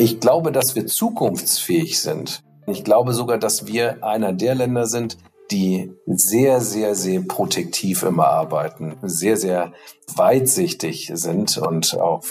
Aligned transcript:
Ich 0.00 0.20
glaube, 0.20 0.52
dass 0.52 0.76
wir 0.76 0.86
zukunftsfähig 0.86 2.00
sind. 2.00 2.44
Ich 2.66 2.84
glaube 2.84 3.12
sogar, 3.12 3.36
dass 3.36 3.66
wir 3.66 4.04
einer 4.04 4.32
der 4.32 4.54
Länder 4.54 4.86
sind, 4.86 5.18
die 5.50 5.92
sehr, 6.06 6.60
sehr, 6.60 6.94
sehr 6.94 7.22
protektiv 7.22 8.02
immer 8.02 8.28
arbeiten, 8.28 8.96
sehr, 9.02 9.36
sehr 9.36 9.72
weitsichtig 10.14 11.10
sind 11.14 11.56
und 11.58 11.98
auch 11.98 12.22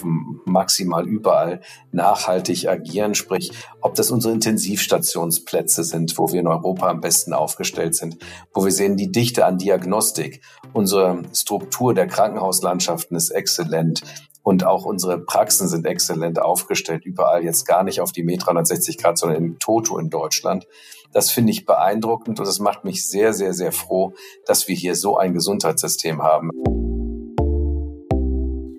maximal 0.46 1.08
überall 1.08 1.62
nachhaltig 1.92 2.68
agieren. 2.70 3.16
Sprich, 3.16 3.52
ob 3.82 3.96
das 3.96 4.12
unsere 4.12 4.34
Intensivstationsplätze 4.34 5.84
sind, 5.84 6.18
wo 6.18 6.32
wir 6.32 6.40
in 6.40 6.48
Europa 6.48 6.90
am 6.90 7.02
besten 7.02 7.34
aufgestellt 7.34 7.96
sind, 7.96 8.18
wo 8.54 8.64
wir 8.64 8.72
sehen, 8.72 8.98
die 8.98 9.12
Dichte 9.12 9.46
an 9.46 9.58
Diagnostik, 9.58 10.42
unsere 10.74 11.24
Struktur 11.34 11.94
der 11.94 12.08
Krankenhauslandschaften 12.08 13.18
ist 13.18 13.32
exzellent. 13.32 14.04
Und 14.48 14.64
auch 14.64 14.86
unsere 14.86 15.20
Praxen 15.20 15.68
sind 15.68 15.86
exzellent 15.86 16.40
aufgestellt, 16.40 17.04
überall 17.06 17.44
jetzt 17.44 17.66
gar 17.66 17.84
nicht 17.84 18.00
auf 18.00 18.14
die 18.14 18.24
Meter 18.24 18.46
360 18.46 18.98
Grad, 18.98 19.18
sondern 19.18 19.44
im 19.44 19.60
Toto 19.60 19.98
in 19.98 20.10
Deutschland. 20.10 20.66
Das 21.12 21.32
finde 21.32 21.52
ich 21.52 21.66
beeindruckend 21.66 22.40
und 22.40 22.48
es 22.48 22.60
macht 22.60 22.86
mich 22.86 23.06
sehr, 23.06 23.34
sehr, 23.34 23.54
sehr 23.54 23.74
froh, 23.74 24.14
dass 24.46 24.70
wir 24.70 24.76
hier 24.78 24.96
so 24.96 25.18
ein 25.18 25.34
Gesundheitssystem 25.34 26.24
haben. 26.24 26.52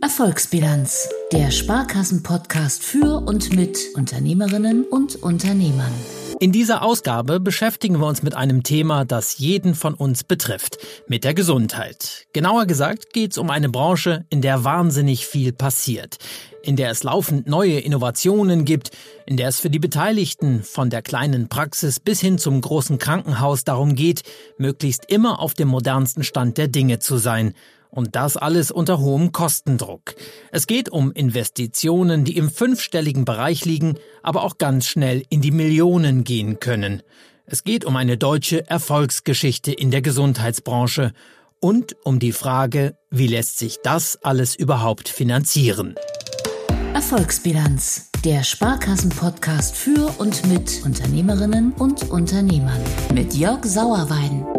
Erfolgsbilanz, 0.01 1.11
der 1.33 1.51
Sparkassen-Podcast 1.51 2.83
für 2.83 3.23
und 3.27 3.55
mit 3.55 3.79
Unternehmerinnen 3.95 4.85
und 4.85 5.23
Unternehmern. 5.23 5.93
In 6.41 6.53
dieser 6.53 6.83
Ausgabe 6.83 7.41
beschäftigen 7.41 7.99
wir 7.99 8.07
uns 8.07 8.23
mit 8.23 8.37
einem 8.37 8.63
Thema, 8.63 9.05
das 9.05 9.39
jeden 9.39 9.75
von 9.75 9.95
uns 9.95 10.23
betrifft, 10.23 10.79
mit 11.09 11.25
der 11.25 11.35
Gesundheit. 11.35 12.29
Genauer 12.33 12.67
gesagt 12.67 13.13
geht 13.13 13.33
es 13.33 13.39
um 13.39 13.51
eine 13.51 13.69
Branche, 13.69 14.25
in 14.31 14.41
der 14.41 14.63
wahnsinnig 14.63 15.27
viel 15.27 15.53
passiert, 15.53 16.19
in 16.63 16.77
der 16.77 16.93
es 16.93 17.03
laufend 17.03 17.49
neue 17.49 17.81
Innovationen 17.81 18.65
gibt, 18.65 18.93
in 19.27 19.37
der 19.37 19.49
es 19.49 19.59
für 19.59 19.69
die 19.69 19.81
Beteiligten 19.81 20.63
von 20.63 20.91
der 20.91 21.03
kleinen 21.03 21.49
Praxis 21.49 21.99
bis 21.99 22.21
hin 22.21 22.39
zum 22.39 22.61
großen 22.61 22.99
Krankenhaus 22.99 23.65
darum 23.65 23.97
geht, 23.97 24.23
möglichst 24.59 25.11
immer 25.11 25.41
auf 25.41 25.55
dem 25.55 25.67
modernsten 25.67 26.23
Stand 26.23 26.57
der 26.57 26.69
Dinge 26.69 27.01
zu 27.01 27.17
sein– 27.17 27.55
und 27.91 28.17
das 28.17 28.37
alles 28.37 28.71
unter 28.71 28.99
hohem 28.99 29.33
Kostendruck. 29.33 30.15
Es 30.51 30.67
geht 30.67 30.89
um 30.89 31.13
Investitionen, 31.13 32.25
die 32.25 32.37
im 32.37 32.51
fünfstelligen 32.51 33.25
Bereich 33.25 33.65
liegen, 33.65 33.99
aber 34.23 34.43
auch 34.43 34.59
ganz 34.59 34.87
schnell 34.87 35.23
in 35.31 35.41
die 35.41 35.51
Millionen 35.51 36.25
gehen 36.25 36.61
können. 36.61 37.03
Es 37.47 37.65
geht 37.65 37.85
um 37.85 37.97
eine 37.97 38.19
deutsche 38.19 38.69
Erfolgsgeschichte 38.69 39.73
in 39.73 39.91
der 39.91 40.03
Gesundheitsbranche 40.03 41.13
und 41.61 41.97
um 42.05 42.19
die 42.19 42.33
Frage, 42.33 42.95
wie 43.11 43.27
lässt 43.27 43.59
sich 43.59 43.79
das 43.83 44.19
alles 44.23 44.55
überhaupt 44.55 45.09
finanzieren. 45.09 45.95
Erfolgsbilanz, 46.95 48.11
der 48.25 48.43
Sparkassen-Podcast 48.43 49.77
für 49.77 50.15
und 50.19 50.47
mit 50.47 50.83
Unternehmerinnen 50.85 51.73
und 51.73 52.11
Unternehmern 52.11 52.81
mit 53.15 53.35
Jörg 53.35 53.65
Sauerwein. 53.65 54.58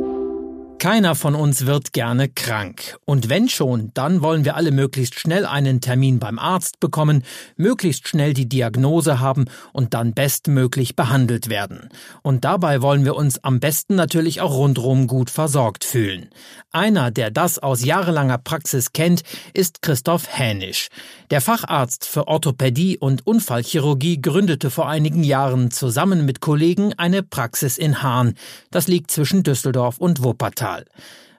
Keiner 0.79 1.13
von 1.13 1.35
uns 1.35 1.65
wird 1.65 1.91
gerne 1.91 2.29
krank. 2.29 2.97
Und 3.03 3.27
wenn 3.27 3.49
schon, 3.49 3.91
dann 3.95 4.21
wollen 4.21 4.45
wir 4.45 4.55
alle 4.55 4.71
möglichst 4.71 5.19
schnell 5.19 5.45
einen 5.45 5.81
Termin 5.81 6.19
beim 6.19 6.39
Arzt 6.39 6.79
bekommen, 6.79 7.25
möglichst 7.57 8.07
schnell 8.07 8.33
die 8.33 8.47
Diagnose 8.47 9.19
haben 9.19 9.45
und 9.73 9.93
dann 9.93 10.13
bestmöglich 10.13 10.95
behandelt 10.95 11.49
werden. 11.49 11.89
Und 12.21 12.45
dabei 12.45 12.81
wollen 12.81 13.03
wir 13.03 13.17
uns 13.17 13.43
am 13.43 13.59
besten 13.59 13.95
natürlich 13.95 14.39
auch 14.39 14.53
rundrum 14.53 15.07
gut 15.07 15.29
versorgt 15.29 15.83
fühlen. 15.83 16.29
Einer, 16.71 17.11
der 17.11 17.29
das 17.29 17.59
aus 17.59 17.83
jahrelanger 17.83 18.37
Praxis 18.37 18.93
kennt, 18.93 19.23
ist 19.53 19.81
Christoph 19.81 20.29
Hänisch. 20.29 20.87
Der 21.29 21.41
Facharzt 21.41 22.05
für 22.05 22.29
Orthopädie 22.29 22.97
und 22.97 23.27
Unfallchirurgie 23.27 24.21
gründete 24.21 24.69
vor 24.69 24.87
einigen 24.87 25.25
Jahren 25.25 25.71
zusammen 25.71 26.25
mit 26.25 26.39
Kollegen 26.39 26.93
eine 26.93 27.21
Praxis 27.21 27.77
in 27.77 28.01
Hahn. 28.01 28.35
Das 28.71 28.87
liegt 28.87 29.11
zwischen 29.11 29.43
Düsseldorf 29.43 29.97
und 29.97 30.23
Wuppertal. 30.23 30.68
Spital. 30.69 30.85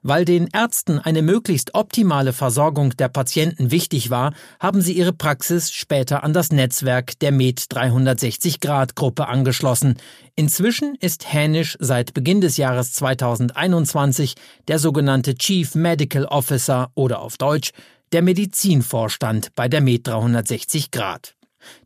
Weil 0.02 0.24
den 0.24 0.48
Ärzten 0.50 0.98
eine 0.98 1.20
möglichst 1.20 1.74
optimale 1.74 2.32
Versorgung 2.32 2.96
der 2.96 3.08
Patienten 3.08 3.70
wichtig 3.70 4.08
war, 4.08 4.32
haben 4.58 4.80
sie 4.80 4.94
ihre 4.94 5.12
Praxis 5.12 5.72
später 5.72 6.24
an 6.24 6.32
das 6.32 6.52
Netzwerk 6.52 7.18
der 7.18 7.32
Med 7.32 7.66
360 7.68 8.60
Grad 8.60 8.96
Gruppe 8.96 9.28
angeschlossen. 9.28 9.96
Inzwischen 10.36 10.94
ist 10.94 11.30
Hänisch 11.30 11.76
seit 11.80 12.14
Beginn 12.14 12.40
des 12.40 12.56
Jahres 12.56 12.94
2021 12.94 14.36
der 14.68 14.78
sogenannte 14.78 15.34
Chief 15.34 15.74
Medical 15.74 16.24
Officer 16.24 16.90
oder 16.94 17.20
auf 17.20 17.36
Deutsch 17.36 17.72
der 18.12 18.22
Medizinvorstand 18.22 19.54
bei 19.54 19.68
der 19.68 19.82
Med 19.82 20.06
360 20.06 20.90
Grad. 20.90 21.34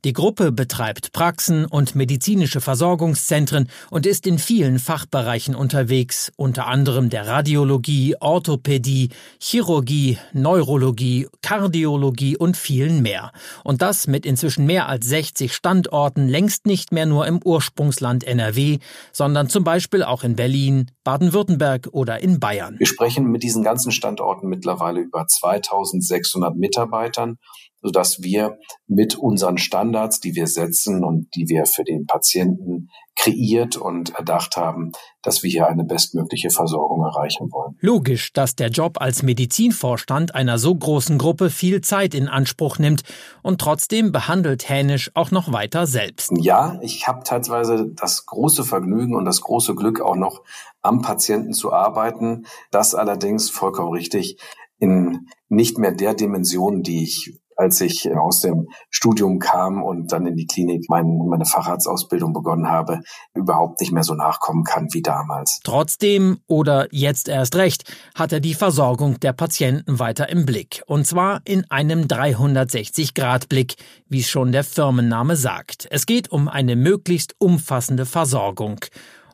Die 0.05 0.13
Gruppe 0.13 0.53
betreibt 0.53 1.13
Praxen 1.13 1.65
und 1.65 1.95
medizinische 1.95 2.61
Versorgungszentren 2.61 3.69
und 3.91 4.07
ist 4.07 4.27
in 4.27 4.39
vielen 4.39 4.79
Fachbereichen 4.79 5.55
unterwegs, 5.55 6.33
unter 6.37 6.67
anderem 6.67 7.11
der 7.11 7.27
Radiologie, 7.27 8.17
Orthopädie, 8.21 9.11
Chirurgie, 9.39 10.19
Neurologie, 10.33 11.29
Kardiologie 11.43 12.37
und 12.37 12.57
vielen 12.57 13.03
mehr. 13.03 13.33
Und 13.63 13.83
das 13.83 14.07
mit 14.07 14.27
inzwischen 14.27 14.67
mehr 14.67 14.89
als 14.89 15.07
60 15.07 15.55
Standorten, 15.55 16.29
längst 16.29 16.67
nicht 16.67 16.93
mehr 16.93 17.07
nur 17.07 17.27
im 17.27 17.41
Ursprungsland 17.43 18.25
NRW, 18.25 18.79
sondern 19.13 19.49
zum 19.49 19.65
Beispiel 19.65 20.03
auch 20.03 20.25
in 20.25 20.37
Berlin, 20.37 20.91
Baden-Württemberg 21.05 21.89
oder 21.93 22.23
in 22.23 22.41
Bayern. 22.41 22.77
Wir 22.79 22.87
sprechen 22.87 23.31
mit 23.31 23.43
diesen 23.43 23.63
ganzen 23.63 23.93
Standorten 23.93 24.49
mittlerweile 24.49 25.01
über 25.01 25.27
2600 25.27 26.57
Mitarbeitern 26.57 27.39
sodass 27.85 28.23
wir 28.23 28.59
mit 28.89 29.15
unseren 29.15 29.59
Standards, 29.59 30.19
die 30.19 30.35
wir 30.35 30.47
setzen 30.47 31.05
und 31.05 31.29
die 31.37 31.49
wir 31.49 31.67
für 31.67 31.85
den 31.85 32.07
Patienten 32.07 32.89
kreiert 33.15 33.77
und 33.77 34.15
erdacht 34.15 34.57
haben, 34.57 34.93
dass 35.23 35.43
wir 35.43 35.51
hier 35.51 35.69
eine 35.69 35.85
bestmögliche 35.85 36.49
Versorgung 36.49 37.05
erreichen 37.05 37.53
wollen. 37.53 37.77
Logisch, 37.81 38.33
dass 38.33 38.57
der 38.57 38.71
Job 38.71 39.01
als 39.01 39.23
Medizinvorstand 39.23 40.35
einer 40.35 40.59
so 40.59 40.75
großen 40.75 41.19
Gruppe 41.19 41.51
viel 41.51 41.83
Zeit 41.83 42.15
in 42.15 42.27
Anspruch 42.27 42.79
nimmt 42.79 43.03
und 43.43 43.61
trotzdem 43.61 44.13
behandelt 44.13 44.69
Hänisch 44.69 45.11
auch 45.15 45.31
noch 45.31 45.53
weiter 45.53 45.87
selbst. 45.87 46.33
Ja, 46.41 46.79
ich 46.81 47.07
habe 47.07 47.23
teilweise 47.23 47.93
das 47.95 48.25
große 48.25 48.65
Vergnügen 48.65 49.15
und 49.15 49.27
das 49.27 49.43
große 49.43 49.75
Glück 49.75 50.01
auch 50.01 50.17
noch 50.17 50.43
am 50.81 51.03
Patienten 51.03 51.53
zu 51.53 51.71
arbeiten. 51.71 52.47
Das 52.71 52.95
allerdings 52.95 53.51
vollkommen 53.51 53.93
richtig 53.93 54.39
in 54.79 55.29
nicht 55.49 55.79
mehr 55.79 55.93
der 55.93 56.15
Dimension, 56.15 56.83
die 56.83 57.05
ich 57.05 57.39
als 57.57 57.81
ich 57.81 58.11
aus 58.15 58.41
dem 58.41 58.69
Studium 58.91 59.39
kam 59.39 59.83
und 59.83 60.13
dann 60.13 60.27
in 60.27 60.37
die 60.37 60.47
Klinik 60.47 60.85
mein, 60.89 61.19
meine 61.29 61.45
Facharztausbildung 61.45 62.33
begonnen 62.33 62.69
habe, 62.69 63.01
überhaupt 63.35 63.81
nicht 63.81 63.93
mehr 63.93 64.03
so 64.03 64.15
nachkommen 64.15 64.65
kann 64.65 64.89
wie 64.93 65.03
damals. 65.03 65.61
Trotzdem 65.65 66.39
oder 66.47 66.89
jetzt 66.91 67.29
erst 67.29 67.57
recht 67.57 67.85
hat 68.15 68.33
er 68.33 68.41
die 68.41 68.55
Versorgung 68.55 69.21
der 69.21 69.33
Patienten 69.33 69.99
weiter 69.99 70.29
im 70.29 70.47
Blick. 70.47 70.83
Und 70.87 71.07
zwar 71.07 71.41
in 71.45 71.71
einem 71.71 72.03
360-Grad-Blick, 72.03 73.77
wie 74.09 74.23
schon 74.23 74.53
der 74.53 74.65
Firmenname 74.65 75.37
sagt. 75.37 75.87
Es 75.91 76.07
geht 76.07 76.31
um 76.31 76.49
eine 76.49 76.77
möglichst 76.77 77.35
umfassende 77.39 78.07
Versorgung. 78.07 78.81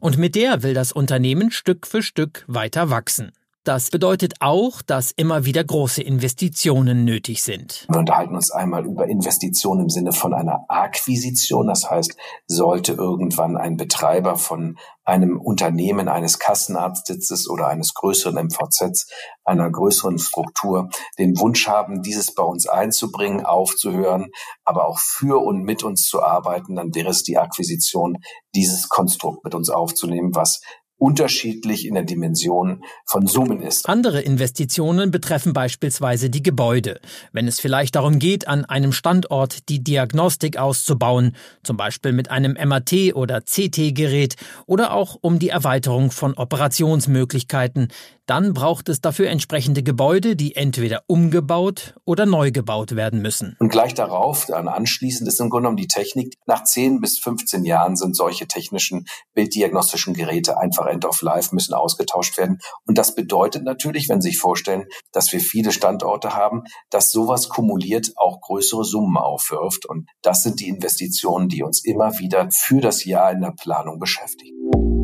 Und 0.00 0.16
mit 0.16 0.34
der 0.34 0.62
will 0.62 0.74
das 0.74 0.92
Unternehmen 0.92 1.50
Stück 1.50 1.86
für 1.86 2.02
Stück 2.02 2.44
weiter 2.46 2.90
wachsen. 2.90 3.32
Das 3.64 3.90
bedeutet 3.90 4.34
auch, 4.40 4.80
dass 4.80 5.10
immer 5.10 5.44
wieder 5.44 5.62
große 5.62 6.02
Investitionen 6.02 7.04
nötig 7.04 7.42
sind. 7.42 7.84
Wir 7.90 7.98
unterhalten 7.98 8.34
uns 8.34 8.50
einmal 8.50 8.86
über 8.86 9.06
Investitionen 9.06 9.82
im 9.82 9.90
Sinne 9.90 10.12
von 10.12 10.32
einer 10.32 10.64
Akquisition. 10.68 11.66
Das 11.66 11.90
heißt, 11.90 12.16
sollte 12.46 12.92
irgendwann 12.92 13.58
ein 13.58 13.76
Betreiber 13.76 14.36
von 14.36 14.78
einem 15.04 15.38
Unternehmen, 15.40 16.08
eines 16.08 16.38
Kassenarztsitzes 16.38 17.50
oder 17.50 17.66
eines 17.66 17.92
größeren 17.92 18.46
MVZs, 18.46 19.08
einer 19.44 19.70
größeren 19.70 20.18
Struktur 20.18 20.88
den 21.18 21.38
Wunsch 21.38 21.66
haben, 21.66 22.02
dieses 22.02 22.34
bei 22.34 22.44
uns 22.44 22.66
einzubringen, 22.66 23.44
aufzuhören, 23.44 24.30
aber 24.64 24.86
auch 24.86 24.98
für 24.98 25.42
und 25.44 25.64
mit 25.64 25.82
uns 25.82 26.06
zu 26.06 26.22
arbeiten, 26.22 26.76
dann 26.76 26.94
wäre 26.94 27.10
es 27.10 27.24
die 27.24 27.36
Akquisition, 27.36 28.18
dieses 28.54 28.88
Konstrukt 28.88 29.44
mit 29.44 29.54
uns 29.54 29.68
aufzunehmen, 29.68 30.34
was 30.34 30.60
unterschiedlich 31.00 31.86
in 31.86 31.94
der 31.94 32.04
Dimension 32.04 32.84
von 33.06 33.26
Summen 33.26 33.62
ist. 33.62 33.88
Andere 33.88 34.20
Investitionen 34.20 35.10
betreffen 35.10 35.54
beispielsweise 35.54 36.28
die 36.28 36.42
Gebäude. 36.42 37.00
Wenn 37.32 37.48
es 37.48 37.58
vielleicht 37.58 37.96
darum 37.96 38.18
geht, 38.18 38.46
an 38.46 38.66
einem 38.66 38.92
Standort 38.92 39.68
die 39.70 39.82
Diagnostik 39.82 40.58
auszubauen, 40.58 41.34
zum 41.62 41.78
Beispiel 41.78 42.12
mit 42.12 42.30
einem 42.30 42.56
MAT 42.68 42.92
oder 43.14 43.40
CT-Gerät 43.40 44.36
oder 44.66 44.92
auch 44.92 45.16
um 45.20 45.38
die 45.38 45.48
Erweiterung 45.48 46.10
von 46.10 46.34
Operationsmöglichkeiten, 46.34 47.88
Dann 48.30 48.54
braucht 48.54 48.88
es 48.88 49.00
dafür 49.00 49.28
entsprechende 49.28 49.82
Gebäude, 49.82 50.36
die 50.36 50.54
entweder 50.54 51.02
umgebaut 51.08 51.96
oder 52.04 52.26
neu 52.26 52.52
gebaut 52.52 52.94
werden 52.94 53.22
müssen. 53.22 53.56
Und 53.58 53.70
gleich 53.70 53.92
darauf, 53.92 54.46
dann 54.46 54.68
anschließend 54.68 55.26
ist 55.26 55.40
im 55.40 55.50
Grunde 55.50 55.62
genommen 55.64 55.78
die 55.78 55.88
Technik. 55.88 56.36
Nach 56.46 56.62
10 56.62 57.00
bis 57.00 57.18
15 57.18 57.64
Jahren 57.64 57.96
sind 57.96 58.14
solche 58.14 58.46
technischen 58.46 59.06
bilddiagnostischen 59.34 60.14
Geräte 60.14 60.58
einfach 60.58 60.86
end 60.86 61.06
of 61.06 61.22
life, 61.22 61.52
müssen 61.52 61.74
ausgetauscht 61.74 62.38
werden. 62.38 62.60
Und 62.86 62.98
das 62.98 63.16
bedeutet 63.16 63.64
natürlich, 63.64 64.08
wenn 64.08 64.20
Sie 64.20 64.28
sich 64.28 64.38
vorstellen, 64.38 64.84
dass 65.10 65.32
wir 65.32 65.40
viele 65.40 65.72
Standorte 65.72 66.36
haben, 66.36 66.62
dass 66.88 67.10
sowas 67.10 67.48
kumuliert 67.48 68.12
auch 68.14 68.40
größere 68.42 68.84
Summen 68.84 69.16
aufwirft. 69.16 69.86
Und 69.86 70.08
das 70.22 70.44
sind 70.44 70.60
die 70.60 70.68
Investitionen, 70.68 71.48
die 71.48 71.64
uns 71.64 71.84
immer 71.84 72.16
wieder 72.20 72.48
für 72.52 72.80
das 72.80 73.04
Jahr 73.04 73.32
in 73.32 73.40
der 73.40 73.54
Planung 73.60 73.98
beschäftigen. 73.98 74.99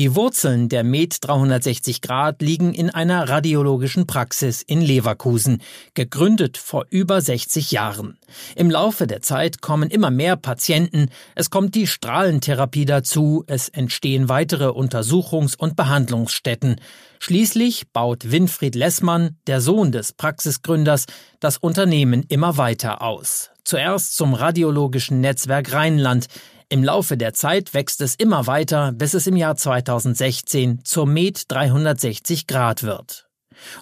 Die 0.00 0.16
Wurzeln 0.16 0.70
der 0.70 0.82
Med 0.82 1.18
360 1.20 2.00
Grad 2.00 2.40
liegen 2.40 2.72
in 2.72 2.88
einer 2.88 3.28
radiologischen 3.28 4.06
Praxis 4.06 4.62
in 4.62 4.80
Leverkusen, 4.80 5.60
gegründet 5.92 6.56
vor 6.56 6.86
über 6.88 7.20
60 7.20 7.70
Jahren. 7.70 8.16
Im 8.56 8.70
Laufe 8.70 9.06
der 9.06 9.20
Zeit 9.20 9.60
kommen 9.60 9.90
immer 9.90 10.10
mehr 10.10 10.36
Patienten, 10.36 11.10
es 11.34 11.50
kommt 11.50 11.74
die 11.74 11.86
Strahlentherapie 11.86 12.86
dazu, 12.86 13.44
es 13.46 13.68
entstehen 13.68 14.30
weitere 14.30 14.68
Untersuchungs- 14.68 15.58
und 15.58 15.76
Behandlungsstätten. 15.76 16.80
Schließlich 17.18 17.92
baut 17.92 18.32
Winfried 18.32 18.76
Lessmann, 18.76 19.36
der 19.46 19.60
Sohn 19.60 19.92
des 19.92 20.14
Praxisgründers, 20.14 21.04
das 21.40 21.58
Unternehmen 21.58 22.24
immer 22.26 22.56
weiter 22.56 23.02
aus. 23.02 23.50
Zuerst 23.64 24.16
zum 24.16 24.32
radiologischen 24.32 25.20
Netzwerk 25.20 25.74
Rheinland, 25.74 26.28
im 26.70 26.84
Laufe 26.84 27.16
der 27.16 27.34
Zeit 27.34 27.74
wächst 27.74 28.00
es 28.00 28.14
immer 28.14 28.46
weiter, 28.46 28.92
bis 28.92 29.12
es 29.14 29.26
im 29.26 29.36
Jahr 29.36 29.56
2016 29.56 30.84
zur 30.84 31.04
Med 31.04 31.50
360 31.50 32.46
Grad 32.46 32.84
wird. 32.84 33.26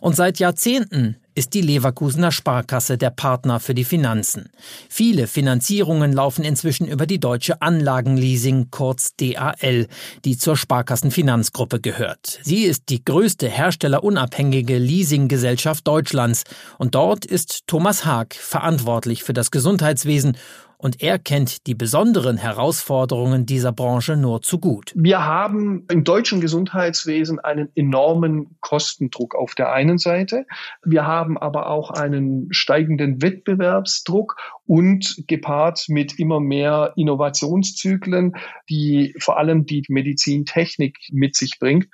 Und 0.01 0.17
seit 0.17 0.39
Jahrzehnten 0.39 1.17
ist 1.35 1.55
die 1.55 1.61
Leverkusener 1.61 2.33
Sparkasse 2.33 2.99
der 2.99 3.11
Partner 3.11 3.61
für 3.61 3.75
die 3.75 3.85
Finanzen. 3.85 4.49
Viele 4.89 5.29
Finanzierungen 5.29 6.13
laufen 6.13 6.45
inzwischen 6.45 6.89
über 6.89 7.07
die 7.07 7.21
Deutsche 7.21 7.63
Anlagenleasing, 7.63 8.71
kurz 8.73 9.15
DAL, 9.17 9.87
die 10.25 10.37
zur 10.37 10.57
Sparkassenfinanzgruppe 10.57 11.81
gehört. 11.81 12.41
Sie 12.43 12.65
ist 12.65 12.89
die 12.89 13.05
größte 13.05 13.49
herstellerunabhängige 13.49 14.79
Leasinggesellschaft 14.79 15.87
Deutschlands 15.87 16.43
und 16.79 16.97
dort 16.97 17.25
ist 17.25 17.67
Thomas 17.69 18.05
Haag 18.05 18.35
verantwortlich 18.35 19.23
für 19.23 19.35
das 19.35 19.53
Gesundheitswesen 19.53 20.37
und 20.79 21.03
er 21.03 21.19
kennt 21.19 21.67
die 21.67 21.75
besonderen 21.75 22.37
Herausforderungen 22.37 23.47
dieser 23.47 23.73
Branche 23.73 24.17
nur 24.17 24.43
zu 24.43 24.59
gut. 24.59 24.93
Wir 24.95 25.25
haben 25.25 25.85
im 25.91 26.05
deutschen 26.05 26.41
Gesundheitswesen 26.41 27.41
einen 27.41 27.69
enormen 27.75 28.57
Kostendruck 28.61 29.35
auf 29.35 29.57
der 29.57 29.73
einen 29.73 29.99
Seite. 29.99 30.47
Wir 30.85 31.05
haben 31.05 31.37
aber 31.37 31.69
auch 31.69 31.91
einen 31.91 32.47
steigenden 32.53 33.21
Wettbewerbsdruck 33.21 34.37
und 34.67 35.25
gepaart 35.27 35.87
mit 35.89 36.19
immer 36.19 36.39
mehr 36.39 36.93
Innovationszyklen, 36.97 38.37
die 38.71 39.15
vor 39.19 39.37
allem 39.37 39.67
die 39.67 39.85
Medizintechnik 39.89 40.97
mit 41.11 41.35
sich 41.35 41.59
bringt. 41.59 41.89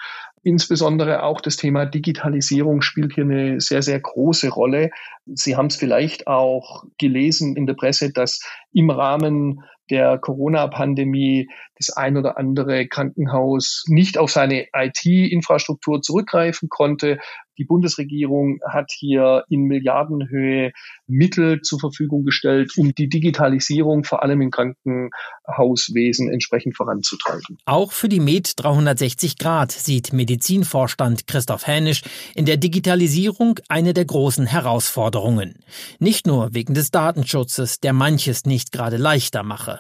Insbesondere 0.45 1.23
auch 1.23 1.41
das 1.41 1.57
Thema 1.57 1.87
Digitalisierung 1.87 2.83
spielt 2.83 3.15
hier 3.15 3.25
eine 3.25 3.61
sehr, 3.61 3.81
sehr 3.81 3.99
große 3.99 4.51
Rolle. 4.51 4.91
Sie 5.27 5.57
haben 5.57 5.67
es 5.67 5.77
vielleicht 5.77 6.27
auch 6.27 6.85
gelesen 6.99 7.57
in 7.57 7.67
der 7.67 7.73
Presse, 7.73 8.13
dass 8.13 8.41
im 8.75 8.91
Rahmen 8.91 9.63
der 9.91 10.19
Corona-Pandemie 10.19 11.49
das 11.77 11.91
ein 11.91 12.17
oder 12.17 12.39
andere 12.39 12.87
Krankenhaus 12.87 13.85
nicht 13.89 14.19
auf 14.19 14.31
seine 14.31 14.67
IT-Infrastruktur 14.73 16.03
zurückgreifen 16.03 16.69
konnte. 16.69 17.19
Die 17.57 17.65
Bundesregierung 17.65 18.59
hat 18.69 18.91
hier 18.91 19.45
in 19.49 19.63
Milliardenhöhe 19.63 20.73
Mittel 21.07 21.61
zur 21.61 21.79
Verfügung 21.79 22.25
gestellt, 22.25 22.73
um 22.77 22.95
die 22.95 23.09
Digitalisierung 23.09 24.03
vor 24.03 24.23
allem 24.23 24.41
im 24.41 24.51
Krankenhauswesen 24.51 26.33
entsprechend 26.33 26.77
voranzutreiben. 26.77 27.59
Auch 27.65 27.93
für 27.93 28.09
die 28.09 28.19
Med 28.19 28.55
360 28.57 29.39
Grad 29.39 29.71
sieht 29.71 30.13
Medizinvorstand 30.13 31.29
Christoph 31.29 31.67
Hänisch 31.67 32.03
in 32.35 32.45
der 32.45 32.57
Digitalisierung 32.57 33.61
eine 33.69 33.95
der 33.95 34.05
großen 34.05 34.47
Herausforderungen. 34.47 35.61
Nicht 36.01 36.27
nur 36.27 36.55
wegen 36.55 36.75
des 36.75 36.91
Datenschutzes, 36.91 37.79
der 37.79 37.93
manches 37.93 38.47
nicht 38.47 38.73
gerade 38.73 38.97
leichter 38.97 39.45
mache. 39.45 39.74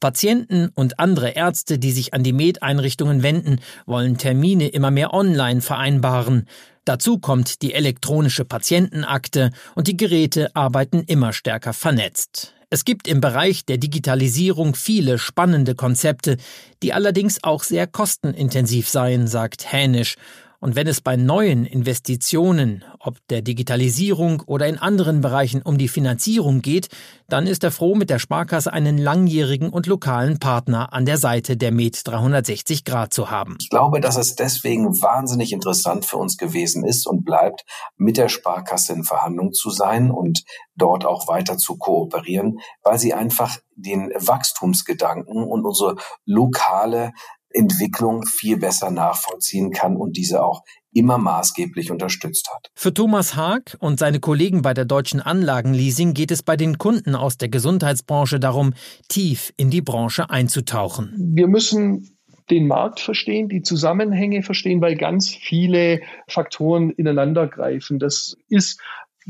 Patienten 0.00 0.70
und 0.74 0.98
andere 0.98 1.30
Ärzte, 1.30 1.78
die 1.78 1.92
sich 1.92 2.14
an 2.14 2.22
die 2.22 2.32
Med-Einrichtungen 2.32 3.22
wenden, 3.22 3.60
wollen 3.86 4.18
Termine 4.18 4.68
immer 4.68 4.90
mehr 4.90 5.14
online 5.14 5.60
vereinbaren. 5.60 6.46
Dazu 6.84 7.18
kommt 7.18 7.62
die 7.62 7.74
elektronische 7.74 8.44
Patientenakte 8.44 9.50
und 9.74 9.88
die 9.88 9.96
Geräte 9.96 10.54
arbeiten 10.54 11.02
immer 11.06 11.32
stärker 11.32 11.72
vernetzt. 11.72 12.54
Es 12.70 12.84
gibt 12.84 13.08
im 13.08 13.20
Bereich 13.20 13.64
der 13.64 13.78
Digitalisierung 13.78 14.74
viele 14.74 15.18
spannende 15.18 15.74
Konzepte, 15.74 16.36
die 16.82 16.92
allerdings 16.92 17.42
auch 17.42 17.62
sehr 17.62 17.86
kostenintensiv 17.86 18.88
seien, 18.88 19.26
sagt 19.26 19.72
Hänisch 19.72 20.16
und 20.60 20.74
wenn 20.74 20.88
es 20.88 21.00
bei 21.00 21.14
neuen 21.14 21.64
Investitionen, 21.64 22.84
ob 22.98 23.16
der 23.28 23.42
Digitalisierung 23.42 24.42
oder 24.44 24.66
in 24.66 24.76
anderen 24.76 25.20
Bereichen 25.20 25.62
um 25.62 25.78
die 25.78 25.86
Finanzierung 25.86 26.62
geht, 26.62 26.88
dann 27.28 27.46
ist 27.46 27.62
er 27.62 27.70
froh, 27.70 27.94
mit 27.94 28.10
der 28.10 28.18
Sparkasse 28.18 28.72
einen 28.72 28.98
langjährigen 28.98 29.70
und 29.70 29.86
lokalen 29.86 30.40
Partner 30.40 30.92
an 30.92 31.06
der 31.06 31.16
Seite 31.16 31.56
der 31.56 31.70
Med 31.70 32.00
360 32.04 32.84
Grad 32.84 33.12
zu 33.12 33.30
haben. 33.30 33.56
Ich 33.60 33.70
glaube, 33.70 34.00
dass 34.00 34.16
es 34.16 34.34
deswegen 34.34 35.00
wahnsinnig 35.00 35.52
interessant 35.52 36.04
für 36.04 36.16
uns 36.16 36.36
gewesen 36.36 36.84
ist 36.84 37.06
und 37.06 37.24
bleibt, 37.24 37.64
mit 37.96 38.16
der 38.16 38.28
Sparkasse 38.28 38.94
in 38.94 39.04
Verhandlung 39.04 39.52
zu 39.52 39.70
sein 39.70 40.10
und 40.10 40.42
dort 40.74 41.04
auch 41.04 41.28
weiter 41.28 41.56
zu 41.56 41.76
kooperieren, 41.76 42.58
weil 42.82 42.98
sie 42.98 43.14
einfach 43.14 43.58
den 43.76 44.10
Wachstumsgedanken 44.10 45.44
und 45.44 45.64
unsere 45.64 45.96
lokale 46.24 47.12
Entwicklung 47.50 48.24
viel 48.26 48.58
besser 48.58 48.90
nachvollziehen 48.90 49.70
kann 49.70 49.96
und 49.96 50.16
diese 50.16 50.42
auch 50.42 50.62
immer 50.92 51.18
maßgeblich 51.18 51.90
unterstützt 51.90 52.48
hat. 52.54 52.70
Für 52.74 52.92
Thomas 52.92 53.36
Haag 53.36 53.76
und 53.80 53.98
seine 53.98 54.20
Kollegen 54.20 54.62
bei 54.62 54.74
der 54.74 54.84
Deutschen 54.84 55.20
Anlagenleasing 55.20 56.14
geht 56.14 56.30
es 56.30 56.42
bei 56.42 56.56
den 56.56 56.78
Kunden 56.78 57.14
aus 57.14 57.38
der 57.38 57.48
Gesundheitsbranche 57.48 58.40
darum, 58.40 58.74
tief 59.08 59.52
in 59.56 59.70
die 59.70 59.82
Branche 59.82 60.30
einzutauchen. 60.30 61.14
Wir 61.34 61.46
müssen 61.46 62.18
den 62.50 62.66
Markt 62.66 63.00
verstehen, 63.00 63.48
die 63.48 63.62
Zusammenhänge 63.62 64.42
verstehen, 64.42 64.80
weil 64.80 64.96
ganz 64.96 65.34
viele 65.34 66.00
Faktoren 66.26 66.90
ineinander 66.90 67.46
greifen. 67.46 67.98
Das 67.98 68.36
ist 68.48 68.80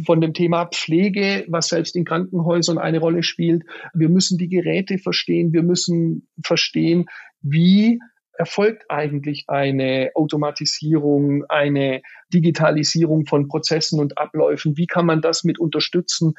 von 0.06 0.21
dem 0.21 0.35
Thema 0.35 0.67
Pflege, 0.67 1.45
was 1.49 1.69
selbst 1.69 1.97
in 1.97 2.05
Krankenhäusern 2.05 2.79
eine 2.79 3.00
Rolle 3.00 3.23
spielt. 3.23 3.65
Wir 3.95 4.09
müssen 4.09 4.39
die 4.39 4.49
Geräte 4.49 4.99
verstehen. 4.99 5.53
Wir 5.53 5.62
müssen 5.62 6.29
verstehen, 6.43 7.06
wie 7.41 7.99
erfolgt 8.39 8.85
eigentlich 8.89 9.45
eine 9.49 10.12
Automatisierung, 10.15 11.45
eine 11.49 12.03
Digitalisierung 12.33 13.27
von 13.27 13.49
Prozessen 13.49 13.99
und 13.99 14.17
Abläufen? 14.17 14.76
Wie 14.76 14.87
kann 14.87 15.07
man 15.07 15.21
das 15.21 15.43
mit 15.43 15.59
unterstützen? 15.59 16.35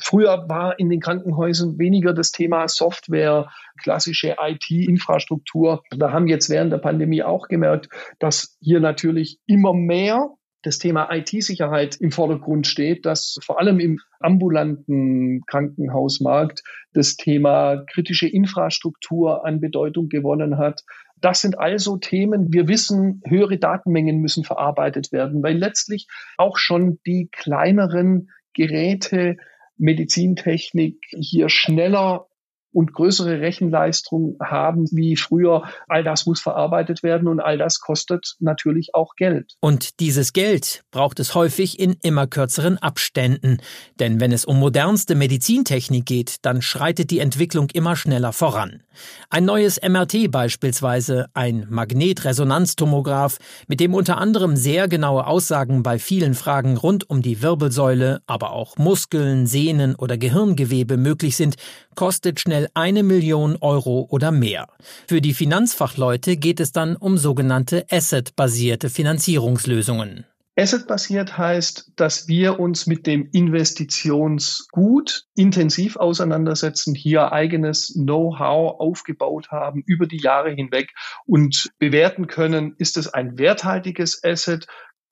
Früher 0.00 0.48
war 0.48 0.78
in 0.78 0.88
den 0.88 1.00
Krankenhäusern 1.00 1.78
weniger 1.78 2.14
das 2.14 2.32
Thema 2.32 2.66
Software, 2.66 3.50
klassische 3.82 4.36
IT-Infrastruktur. 4.40 5.82
Da 5.90 6.12
haben 6.12 6.28
jetzt 6.28 6.48
während 6.48 6.72
der 6.72 6.78
Pandemie 6.78 7.22
auch 7.22 7.48
gemerkt, 7.48 7.90
dass 8.18 8.56
hier 8.60 8.80
natürlich 8.80 9.38
immer 9.46 9.74
mehr 9.74 10.30
das 10.64 10.78
Thema 10.78 11.08
IT-Sicherheit 11.12 11.96
im 11.96 12.10
Vordergrund 12.10 12.66
steht, 12.66 13.04
dass 13.04 13.38
vor 13.42 13.60
allem 13.60 13.78
im 13.78 14.00
ambulanten 14.18 15.42
Krankenhausmarkt 15.46 16.62
das 16.94 17.16
Thema 17.16 17.84
kritische 17.92 18.26
Infrastruktur 18.26 19.44
an 19.44 19.60
Bedeutung 19.60 20.08
gewonnen 20.08 20.56
hat. 20.58 20.82
Das 21.20 21.40
sind 21.40 21.58
also 21.58 21.98
Themen. 21.98 22.52
Wir 22.52 22.66
wissen, 22.66 23.22
höhere 23.26 23.58
Datenmengen 23.58 24.18
müssen 24.18 24.44
verarbeitet 24.44 25.12
werden, 25.12 25.42
weil 25.42 25.56
letztlich 25.56 26.06
auch 26.38 26.56
schon 26.56 26.98
die 27.06 27.28
kleineren 27.30 28.30
Geräte, 28.54 29.36
Medizintechnik 29.76 30.98
hier 31.10 31.48
schneller 31.48 32.26
und 32.74 32.92
größere 32.92 33.40
Rechenleistung 33.40 34.36
haben 34.42 34.86
wie 34.90 35.16
früher. 35.16 35.64
All 35.88 36.04
das 36.04 36.26
muss 36.26 36.40
verarbeitet 36.40 37.02
werden 37.02 37.28
und 37.28 37.40
all 37.40 37.56
das 37.56 37.80
kostet 37.80 38.34
natürlich 38.40 38.94
auch 38.94 39.14
Geld. 39.16 39.54
Und 39.60 40.00
dieses 40.00 40.32
Geld 40.32 40.82
braucht 40.90 41.20
es 41.20 41.34
häufig 41.34 41.78
in 41.78 41.96
immer 42.02 42.26
kürzeren 42.26 42.78
Abständen. 42.78 43.58
Denn 43.98 44.20
wenn 44.20 44.32
es 44.32 44.44
um 44.44 44.58
modernste 44.58 45.14
Medizintechnik 45.14 46.04
geht, 46.04 46.36
dann 46.42 46.62
schreitet 46.62 47.10
die 47.10 47.20
Entwicklung 47.20 47.70
immer 47.70 47.96
schneller 47.96 48.32
voran. 48.32 48.83
Ein 49.30 49.44
neues 49.44 49.80
MRT 49.80 50.30
beispielsweise, 50.30 51.26
ein 51.34 51.66
Magnetresonanztomograph, 51.68 53.38
mit 53.68 53.80
dem 53.80 53.94
unter 53.94 54.18
anderem 54.18 54.56
sehr 54.56 54.88
genaue 54.88 55.26
Aussagen 55.26 55.82
bei 55.82 55.98
vielen 55.98 56.34
Fragen 56.34 56.76
rund 56.76 57.08
um 57.08 57.22
die 57.22 57.42
Wirbelsäule, 57.42 58.20
aber 58.26 58.52
auch 58.52 58.76
Muskeln, 58.76 59.46
Sehnen 59.46 59.94
oder 59.94 60.18
Gehirngewebe 60.18 60.96
möglich 60.96 61.36
sind, 61.36 61.56
kostet 61.94 62.40
schnell 62.40 62.68
eine 62.74 63.02
Million 63.02 63.56
Euro 63.60 64.06
oder 64.10 64.32
mehr. 64.32 64.68
Für 65.06 65.20
die 65.20 65.34
Finanzfachleute 65.34 66.36
geht 66.36 66.60
es 66.60 66.72
dann 66.72 66.96
um 66.96 67.18
sogenannte 67.18 67.86
Asset-basierte 67.90 68.90
Finanzierungslösungen. 68.90 70.26
Asset-basiert 70.56 71.36
heißt, 71.36 71.92
dass 71.96 72.28
wir 72.28 72.60
uns 72.60 72.86
mit 72.86 73.08
dem 73.08 73.28
Investitionsgut 73.32 75.24
intensiv 75.34 75.96
auseinandersetzen, 75.96 76.94
hier 76.94 77.32
eigenes 77.32 77.92
Know-how 77.94 78.78
aufgebaut 78.78 79.50
haben 79.50 79.82
über 79.86 80.06
die 80.06 80.20
Jahre 80.20 80.52
hinweg 80.52 80.92
und 81.26 81.70
bewerten 81.78 82.28
können, 82.28 82.76
ist 82.78 82.96
es 82.96 83.12
ein 83.12 83.36
werthaltiges 83.36 84.22
Asset, 84.22 84.68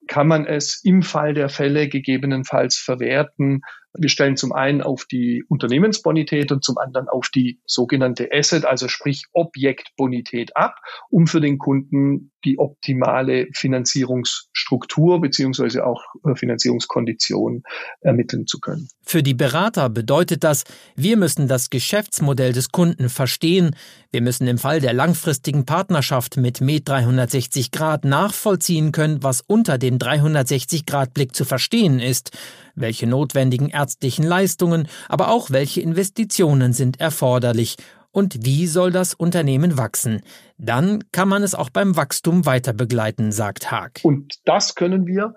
kann 0.07 0.27
man 0.27 0.45
es 0.45 0.81
im 0.83 1.01
Fall 1.01 1.33
der 1.33 1.49
Fälle 1.49 1.87
gegebenenfalls 1.87 2.77
verwerten. 2.77 3.61
Wir 3.93 4.09
stellen 4.09 4.37
zum 4.37 4.51
einen 4.51 4.81
auf 4.81 5.05
die 5.05 5.43
Unternehmensbonität 5.47 6.51
und 6.51 6.63
zum 6.63 6.77
anderen 6.77 7.07
auf 7.07 7.29
die 7.29 7.61
sogenannte 7.65 8.29
Asset, 8.31 8.65
also 8.65 8.87
sprich 8.87 9.25
Objektbonität 9.33 10.57
ab, 10.57 10.75
um 11.09 11.27
für 11.27 11.41
den 11.41 11.57
Kunden 11.57 12.32
die 12.45 12.59
optimale 12.59 13.47
Finanzierungsstruktur 13.53 15.21
beziehungsweise 15.21 15.85
auch 15.85 16.01
äh, 16.25 16.35
Finanzierungskonditionen 16.35 17.63
ermitteln 18.01 18.47
zu 18.47 18.59
können. 18.59 18.87
Für 19.01 19.23
die 19.23 19.33
Berater 19.33 19.89
bedeutet 19.89 20.43
das, 20.43 20.63
wir 20.95 21.17
müssen 21.17 21.47
das 21.47 21.69
Geschäftsmodell 21.69 22.53
des 22.53 22.71
Kunden 22.71 23.09
verstehen, 23.09 23.75
wir 24.11 24.21
müssen 24.21 24.47
im 24.47 24.57
Fall 24.57 24.79
der 24.79 24.93
langfristigen 24.93 25.65
Partnerschaft 25.65 26.37
mit 26.37 26.61
Med 26.61 26.87
360 26.87 27.71
Grad 27.71 28.05
nachvollziehen 28.05 28.91
können, 28.91 29.23
was 29.23 29.41
unter 29.41 29.77
dem 29.77 29.99
360 29.99 30.85
Grad 30.85 31.13
Blick 31.13 31.35
zu 31.35 31.45
verstehen 31.45 31.99
ist, 31.99 32.31
welche 32.75 33.07
notwendigen 33.07 33.69
ärztlichen 33.69 34.23
Leistungen, 34.23 34.87
aber 35.09 35.29
auch 35.29 35.49
welche 35.51 35.81
Investitionen 35.81 36.73
sind 36.73 36.99
erforderlich 36.99 37.77
und 38.13 38.45
wie 38.45 38.67
soll 38.67 38.91
das 38.91 39.13
Unternehmen 39.13 39.77
wachsen. 39.77 40.21
Dann 40.57 41.03
kann 41.11 41.27
man 41.27 41.43
es 41.43 41.55
auch 41.55 41.69
beim 41.69 41.97
Wachstum 41.97 42.45
weiter 42.45 42.71
begleiten, 42.71 43.33
sagt 43.33 43.71
Haag. 43.71 43.99
Und 44.03 44.35
das 44.45 44.75
können 44.75 45.05
wir 45.05 45.35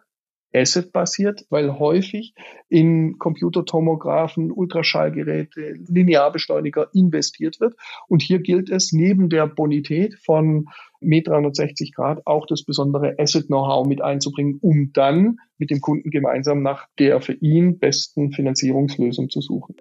Asset-basiert, 0.54 1.44
weil 1.50 1.78
häufig 1.78 2.34
in 2.68 3.18
Computertomographen, 3.18 4.50
Ultraschallgeräte, 4.50 5.74
Linearbeschleuniger 5.88 6.88
investiert 6.94 7.60
wird. 7.60 7.74
Und 8.08 8.22
hier 8.22 8.38
gilt 8.38 8.70
es 8.70 8.92
neben 8.92 9.28
der 9.28 9.46
Bonität 9.46 10.14
von 10.24 10.68
Met 11.00 11.26
360 11.26 11.94
Grad 11.94 12.26
auch 12.26 12.46
das 12.46 12.64
besondere 12.64 13.16
Asset-Know-how 13.18 13.86
mit 13.86 14.00
einzubringen, 14.00 14.58
um 14.60 14.92
dann 14.94 15.38
mit 15.58 15.70
dem 15.70 15.80
Kunden 15.80 16.10
gemeinsam 16.10 16.62
nach 16.62 16.86
der 16.98 17.20
für 17.20 17.34
ihn 17.34 17.78
besten 17.78 18.32
Finanzierungslösung 18.32 19.28
zu 19.28 19.40
suchen. 19.40 19.76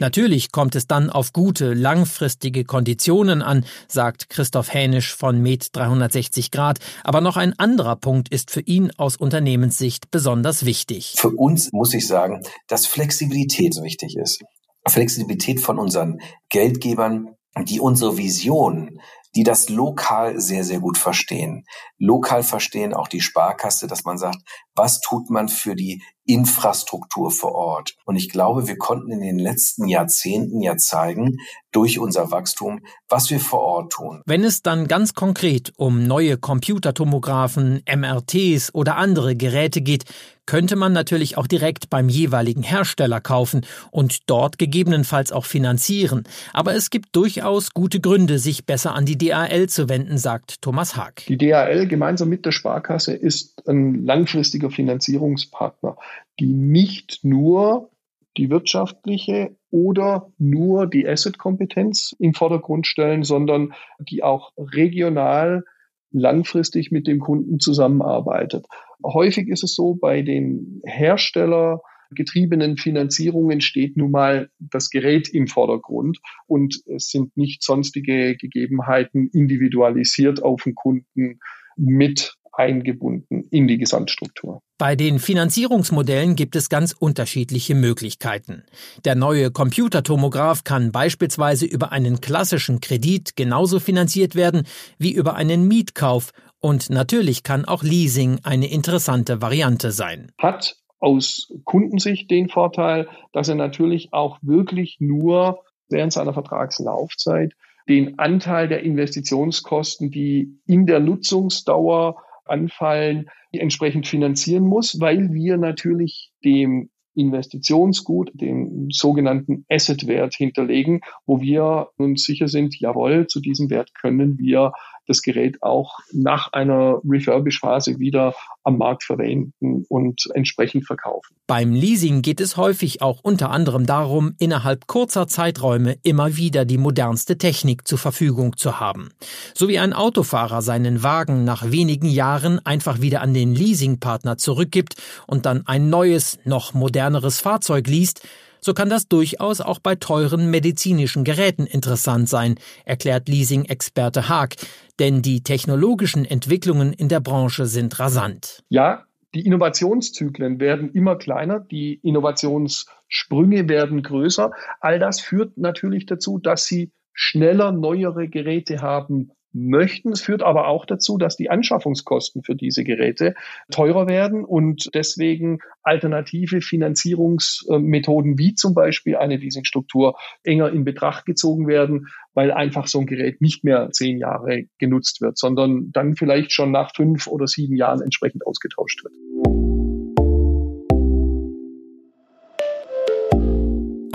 Natürlich 0.00 0.52
kommt 0.52 0.74
es 0.74 0.86
dann 0.86 1.10
auf 1.10 1.32
gute, 1.32 1.74
langfristige 1.74 2.64
Konditionen 2.64 3.42
an, 3.42 3.64
sagt 3.88 4.30
Christoph 4.30 4.72
Hänisch 4.72 5.14
von 5.14 5.40
Med 5.40 5.74
360 5.74 6.50
Grad. 6.50 6.78
Aber 7.04 7.20
noch 7.20 7.36
ein 7.36 7.58
anderer 7.58 7.96
Punkt 7.96 8.28
ist 8.28 8.50
für 8.50 8.60
ihn 8.60 8.90
aus 8.96 9.16
Unternehmenssicht 9.16 10.10
besonders 10.10 10.64
wichtig. 10.64 11.14
Für 11.16 11.30
uns 11.30 11.72
muss 11.72 11.94
ich 11.94 12.06
sagen, 12.06 12.42
dass 12.68 12.86
Flexibilität 12.86 13.76
wichtig 13.82 14.16
ist. 14.16 14.42
Flexibilität 14.86 15.60
von 15.60 15.78
unseren 15.78 16.20
Geldgebern, 16.48 17.34
die 17.66 17.80
unsere 17.80 18.16
Vision 18.16 19.00
die 19.34 19.42
das 19.42 19.68
lokal 19.68 20.40
sehr, 20.40 20.64
sehr 20.64 20.80
gut 20.80 20.98
verstehen. 20.98 21.64
Lokal 21.98 22.42
verstehen 22.42 22.94
auch 22.94 23.08
die 23.08 23.20
Sparkasse, 23.20 23.86
dass 23.86 24.04
man 24.04 24.18
sagt, 24.18 24.38
was 24.74 25.00
tut 25.00 25.30
man 25.30 25.48
für 25.48 25.74
die 25.74 26.02
Infrastruktur 26.28 27.30
vor 27.30 27.54
Ort? 27.54 27.96
Und 28.04 28.16
ich 28.16 28.28
glaube, 28.28 28.68
wir 28.68 28.76
konnten 28.76 29.10
in 29.10 29.20
den 29.20 29.38
letzten 29.38 29.88
Jahrzehnten 29.88 30.60
ja 30.60 30.76
zeigen, 30.76 31.38
durch 31.72 31.98
unser 31.98 32.30
Wachstum, 32.30 32.80
was 33.08 33.30
wir 33.30 33.40
vor 33.40 33.60
Ort 33.60 33.92
tun. 33.92 34.22
Wenn 34.26 34.44
es 34.44 34.62
dann 34.62 34.88
ganz 34.88 35.14
konkret 35.14 35.72
um 35.76 36.06
neue 36.06 36.38
Computertomographen, 36.38 37.82
MRTs 37.86 38.74
oder 38.74 38.96
andere 38.96 39.36
Geräte 39.36 39.80
geht, 39.80 40.04
könnte 40.48 40.76
man 40.76 40.94
natürlich 40.94 41.36
auch 41.36 41.46
direkt 41.46 41.90
beim 41.90 42.08
jeweiligen 42.08 42.62
Hersteller 42.62 43.20
kaufen 43.20 43.66
und 43.90 44.30
dort 44.30 44.58
gegebenenfalls 44.58 45.30
auch 45.30 45.44
finanzieren. 45.44 46.24
Aber 46.54 46.74
es 46.74 46.88
gibt 46.88 47.14
durchaus 47.14 47.74
gute 47.74 48.00
Gründe, 48.00 48.38
sich 48.38 48.64
besser 48.64 48.94
an 48.94 49.04
die 49.04 49.18
DAL 49.18 49.68
zu 49.68 49.90
wenden, 49.90 50.16
sagt 50.16 50.62
Thomas 50.62 50.96
Haag. 50.96 51.26
Die 51.28 51.36
DAL 51.36 51.86
gemeinsam 51.86 52.30
mit 52.30 52.46
der 52.46 52.52
Sparkasse 52.52 53.12
ist 53.12 53.68
ein 53.68 54.06
langfristiger 54.06 54.70
Finanzierungspartner, 54.70 55.98
die 56.40 56.52
nicht 56.52 57.20
nur 57.22 57.90
die 58.36 58.50
wirtschaftliche 58.50 59.56
oder 59.70 60.32
nur 60.38 60.86
die 60.86 61.06
Asset-Kompetenz 61.06 62.14
im 62.18 62.34
Vordergrund 62.34 62.86
stellen, 62.86 63.24
sondern 63.24 63.74
die 63.98 64.22
auch 64.22 64.52
regional 64.56 65.64
langfristig 66.10 66.90
mit 66.90 67.06
dem 67.06 67.18
Kunden 67.18 67.58
zusammenarbeitet. 67.58 68.66
Häufig 69.04 69.48
ist 69.48 69.64
es 69.64 69.74
so, 69.74 69.94
bei 69.94 70.22
den 70.22 70.80
Hersteller 70.84 71.82
getriebenen 72.10 72.76
Finanzierungen 72.78 73.60
steht 73.60 73.96
nun 73.96 74.10
mal 74.10 74.48
das 74.58 74.88
Gerät 74.88 75.28
im 75.28 75.46
Vordergrund 75.46 76.18
und 76.46 76.80
es 76.86 77.10
sind 77.10 77.36
nicht 77.36 77.62
sonstige 77.62 78.36
Gegebenheiten 78.36 79.28
individualisiert 79.32 80.42
auf 80.42 80.62
den 80.62 80.74
Kunden 80.74 81.40
mit 81.76 82.37
eingebunden 82.58 83.44
in 83.50 83.68
die 83.68 83.78
Gesamtstruktur. 83.78 84.60
Bei 84.78 84.96
den 84.96 85.18
Finanzierungsmodellen 85.18 86.34
gibt 86.34 86.56
es 86.56 86.68
ganz 86.68 86.92
unterschiedliche 86.92 87.74
Möglichkeiten. 87.74 88.64
Der 89.04 89.14
neue 89.14 89.50
Computertomograph 89.50 90.64
kann 90.64 90.92
beispielsweise 90.92 91.66
über 91.66 91.92
einen 91.92 92.20
klassischen 92.20 92.80
Kredit 92.80 93.36
genauso 93.36 93.80
finanziert 93.80 94.34
werden 94.34 94.66
wie 94.98 95.12
über 95.12 95.36
einen 95.36 95.68
Mietkauf 95.68 96.32
und 96.60 96.90
natürlich 96.90 97.44
kann 97.44 97.64
auch 97.64 97.82
Leasing 97.82 98.40
eine 98.42 98.70
interessante 98.70 99.40
Variante 99.40 99.92
sein. 99.92 100.32
Hat 100.38 100.76
aus 100.98 101.52
Kundensicht 101.64 102.30
den 102.30 102.48
Vorteil, 102.48 103.08
dass 103.32 103.48
er 103.48 103.54
natürlich 103.54 104.12
auch 104.12 104.38
wirklich 104.42 104.96
nur 104.98 105.60
während 105.88 106.12
seiner 106.12 106.34
Vertragslaufzeit 106.34 107.54
den 107.88 108.18
Anteil 108.18 108.68
der 108.68 108.82
Investitionskosten, 108.82 110.10
die 110.10 110.58
in 110.66 110.86
der 110.86 111.00
Nutzungsdauer 111.00 112.16
anfallen, 112.48 113.28
entsprechend 113.52 114.06
finanzieren 114.06 114.64
muss, 114.64 115.00
weil 115.00 115.32
wir 115.32 115.56
natürlich 115.56 116.30
dem 116.44 116.90
Investitionsgut, 117.14 118.30
den 118.34 118.88
sogenannten 118.90 119.64
Asset-Wert 119.68 120.34
hinterlegen, 120.36 121.00
wo 121.26 121.40
wir 121.40 121.88
uns 121.96 122.22
sicher 122.24 122.46
sind, 122.46 122.78
jawohl, 122.78 123.26
zu 123.26 123.40
diesem 123.40 123.70
Wert 123.70 123.92
können 123.94 124.38
wir 124.38 124.72
das 125.08 125.22
Gerät 125.22 125.62
auch 125.62 125.98
nach 126.12 126.52
einer 126.52 127.00
Refurbish-Phase 127.08 127.98
wieder 127.98 128.34
am 128.64 128.78
Markt 128.78 129.04
verwenden 129.04 129.84
und 129.88 130.28
entsprechend 130.34 130.86
verkaufen. 130.86 131.34
Beim 131.46 131.72
Leasing 131.72 132.22
geht 132.22 132.40
es 132.40 132.56
häufig 132.56 133.00
auch 133.00 133.20
unter 133.22 133.50
anderem 133.50 133.86
darum, 133.86 134.34
innerhalb 134.38 134.86
kurzer 134.86 135.26
Zeiträume 135.26 135.96
immer 136.02 136.36
wieder 136.36 136.64
die 136.64 136.78
modernste 136.78 137.38
Technik 137.38 137.88
zur 137.88 137.98
Verfügung 137.98 138.56
zu 138.56 138.78
haben. 138.78 139.08
So 139.54 139.68
wie 139.68 139.78
ein 139.78 139.94
Autofahrer 139.94 140.60
seinen 140.60 141.02
Wagen 141.02 141.44
nach 141.44 141.70
wenigen 141.70 142.08
Jahren 142.08 142.64
einfach 142.64 143.00
wieder 143.00 143.22
an 143.22 143.32
den 143.32 143.54
Leasingpartner 143.54 144.36
zurückgibt 144.36 144.96
und 145.26 145.46
dann 145.46 145.66
ein 145.66 145.88
neues, 145.88 146.38
noch 146.44 146.74
moderneres 146.74 147.40
Fahrzeug 147.40 147.86
liest, 147.86 148.26
so 148.60 148.74
kann 148.74 148.90
das 148.90 149.08
durchaus 149.08 149.60
auch 149.60 149.78
bei 149.78 149.94
teuren 149.94 150.50
medizinischen 150.50 151.24
Geräten 151.24 151.66
interessant 151.66 152.28
sein, 152.28 152.56
erklärt 152.84 153.28
Leasing-Experte 153.28 154.28
Haag, 154.28 154.56
denn 154.98 155.22
die 155.22 155.42
technologischen 155.42 156.24
Entwicklungen 156.24 156.92
in 156.92 157.08
der 157.08 157.20
Branche 157.20 157.66
sind 157.66 157.98
rasant. 157.98 158.62
Ja, 158.68 159.04
die 159.34 159.44
Innovationszyklen 159.44 160.58
werden 160.58 160.92
immer 160.92 161.16
kleiner, 161.16 161.60
die 161.60 162.00
Innovationssprünge 162.02 163.68
werden 163.68 164.02
größer. 164.02 164.52
All 164.80 164.98
das 164.98 165.20
führt 165.20 165.58
natürlich 165.58 166.06
dazu, 166.06 166.38
dass 166.38 166.64
sie 166.64 166.92
schneller 167.12 167.72
neuere 167.72 168.28
Geräte 168.28 168.80
haben 168.80 169.32
möchten. 169.52 170.12
Es 170.12 170.20
führt 170.20 170.42
aber 170.42 170.68
auch 170.68 170.86
dazu, 170.86 171.18
dass 171.18 171.36
die 171.36 171.50
Anschaffungskosten 171.50 172.42
für 172.42 172.54
diese 172.54 172.84
Geräte 172.84 173.34
teurer 173.70 174.08
werden 174.08 174.44
und 174.44 174.90
deswegen 174.94 175.58
alternative 175.82 176.60
Finanzierungsmethoden 176.60 178.38
wie 178.38 178.54
zum 178.54 178.74
Beispiel 178.74 179.16
eine 179.16 179.36
Leasingstruktur 179.36 180.16
enger 180.44 180.70
in 180.70 180.84
Betracht 180.84 181.24
gezogen 181.24 181.66
werden, 181.66 182.08
weil 182.34 182.52
einfach 182.52 182.86
so 182.86 183.00
ein 183.00 183.06
Gerät 183.06 183.40
nicht 183.40 183.64
mehr 183.64 183.90
zehn 183.90 184.18
Jahre 184.18 184.64
genutzt 184.78 185.20
wird, 185.20 185.38
sondern 185.38 185.90
dann 185.92 186.14
vielleicht 186.14 186.52
schon 186.52 186.70
nach 186.70 186.92
fünf 186.94 187.26
oder 187.26 187.46
sieben 187.46 187.76
Jahren 187.76 188.02
entsprechend 188.02 188.46
ausgetauscht 188.46 189.02
wird. 189.04 189.77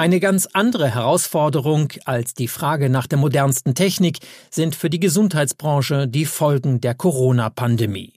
Eine 0.03 0.19
ganz 0.19 0.49
andere 0.51 0.93
Herausforderung 0.93 1.93
als 2.03 2.33
die 2.33 2.49
Frage 2.49 2.89
nach 2.89 3.07
der 3.07 3.17
modernsten 3.17 3.73
Technik 3.73 4.17
sind 4.49 4.75
für 4.75 4.89
die 4.89 4.99
Gesundheitsbranche 4.99 6.09
die 6.09 6.25
Folgen 6.25 6.81
der 6.81 6.93
Corona-Pandemie. 6.93 8.11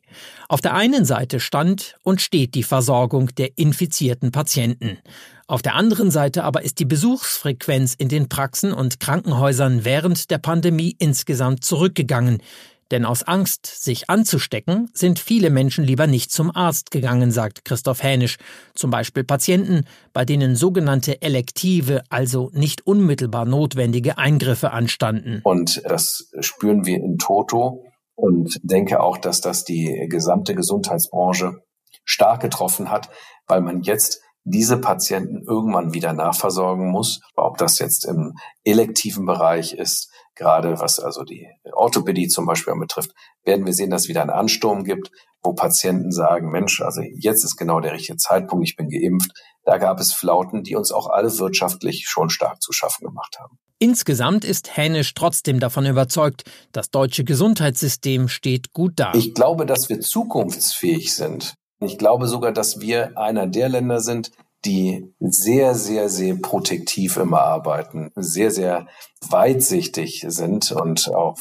Auf 0.49 0.61
der 0.61 0.75
einen 0.75 1.05
Seite 1.05 1.39
stand 1.39 1.95
und 2.03 2.21
steht 2.21 2.57
die 2.57 2.65
Versorgung 2.65 3.33
der 3.37 3.57
infizierten 3.57 4.33
Patienten. 4.33 4.99
Auf 5.47 5.63
der 5.63 5.77
anderen 5.77 6.11
Seite 6.11 6.43
aber 6.43 6.63
ist 6.63 6.81
die 6.81 6.87
Besuchsfrequenz 6.87 7.95
in 7.95 8.09
den 8.09 8.29
Praxen 8.29 8.73
und 8.73 8.99
Krankenhäusern 8.99 9.85
während 9.85 10.33
der 10.33 10.39
Pandemie 10.39 10.97
insgesamt 10.99 11.63
zurückgegangen. 11.63 12.43
Denn 12.91 13.05
aus 13.05 13.25
Angst, 13.25 13.67
sich 13.67 14.09
anzustecken, 14.09 14.91
sind 14.93 15.19
viele 15.19 15.51
Menschen 15.51 15.85
lieber 15.85 16.07
nicht 16.07 16.31
zum 16.31 16.55
Arzt 16.55 16.91
gegangen, 16.91 17.33
sagt 17.33 17.65
Christoph 17.65 18.03
Hänisch. 18.03 18.37
Zum 18.75 18.91
Beispiel 18.91 19.25
Patienten, 19.25 19.85
bei 20.13 20.25
denen 20.25 20.55
sogenannte 20.55 21.21
elektive, 21.21 22.03
also 22.11 22.51
nicht 22.53 22.87
unmittelbar 22.87 23.45
notwendige 23.45 24.19
Eingriffe 24.19 24.71
anstanden. 24.71 25.41
Und 25.43 25.83
das 25.85 26.31
spüren 26.41 26.87
wir 26.87 26.99
in 26.99 27.19
Toto 27.19 27.85
und 28.15 28.59
denke 28.63 29.01
auch, 29.01 29.19
dass 29.19 29.41
das 29.41 29.65
die 29.65 30.07
gesamte 30.09 30.55
Gesundheitsbranche 30.55 31.63
stark 32.05 32.41
getroffen 32.41 32.91
hat, 32.91 33.11
weil 33.49 33.61
man 33.61 33.83
jetzt 33.83 34.23
diese 34.47 34.79
Patienten 34.79 35.43
irgendwann 35.43 35.93
wieder 35.93 36.13
nachversorgen 36.13 36.89
muss, 36.89 37.21
ob 37.35 37.59
das 37.59 37.81
jetzt 37.81 38.05
im 38.05 38.35
elektiven 38.65 39.27
Bereich 39.27 39.73
ist, 39.73 40.09
gerade 40.37 40.79
was 40.79 41.01
also 41.01 41.25
die 41.25 41.49
Orthopädie 41.73 42.29
zum 42.29 42.47
Beispiel 42.47 42.75
betrifft, 42.77 43.11
werden 43.45 43.67
wir 43.67 43.73
sehen, 43.73 43.91
dass 43.91 44.03
es 44.03 44.09
wieder 44.09 44.21
einen 44.23 44.31
Ansturm 44.31 44.85
gibt, 44.85 45.11
wo 45.43 45.53
Patienten 45.53 46.13
sagen, 46.13 46.51
Mensch, 46.51 46.81
also 46.81 47.03
jetzt 47.03 47.45
ist 47.45 47.57
genau 47.57 47.81
der 47.81 47.93
richtige 47.93 48.19
Zeitpunkt, 48.19 48.69
ich 48.69 48.77
bin 48.77 48.89
geimpft. 48.89 49.33
Da 49.65 49.79
gab 49.79 49.99
es 49.99 50.13
Flauten, 50.13 50.63
die 50.63 50.77
uns 50.77 50.93
auch 50.93 51.09
alle 51.09 51.37
wirtschaftlich 51.39 52.05
schon 52.07 52.31
stark 52.31 52.63
zu 52.63 52.73
schaffen 52.73 53.05
gemacht 53.05 53.39
haben. 53.41 53.59
Insgesamt 53.81 54.45
ist 54.45 54.77
Hänisch 54.77 55.13
trotzdem 55.15 55.59
davon 55.59 55.87
überzeugt, 55.87 56.45
das 56.71 56.91
deutsche 56.91 57.25
Gesundheitssystem 57.25 58.29
steht 58.29 58.73
gut 58.73 58.93
da. 58.97 59.13
Ich 59.15 59.35
glaube, 59.35 59.67
dass 59.67 59.89
wir 59.89 60.01
zukunftsfähig 60.01 61.13
sind. 61.15 61.57
Ich 61.81 61.99
glaube 61.99 62.27
sogar, 62.27 62.53
dass 62.53 62.81
wir 62.81 63.19
einer 63.19 63.47
der 63.47 63.69
Länder 63.69 64.01
sind, 64.01 64.31
die 64.65 65.15
sehr, 65.21 65.75
sehr, 65.75 66.09
sehr 66.09 66.35
protektiv 66.35 67.19
immer 67.19 67.43
arbeiten, 67.43 68.11
sehr, 68.17 68.51
sehr 68.51 68.89
weitsichtig 69.29 70.25
sind 70.27 70.73
und 70.73 71.15
auch 71.15 71.37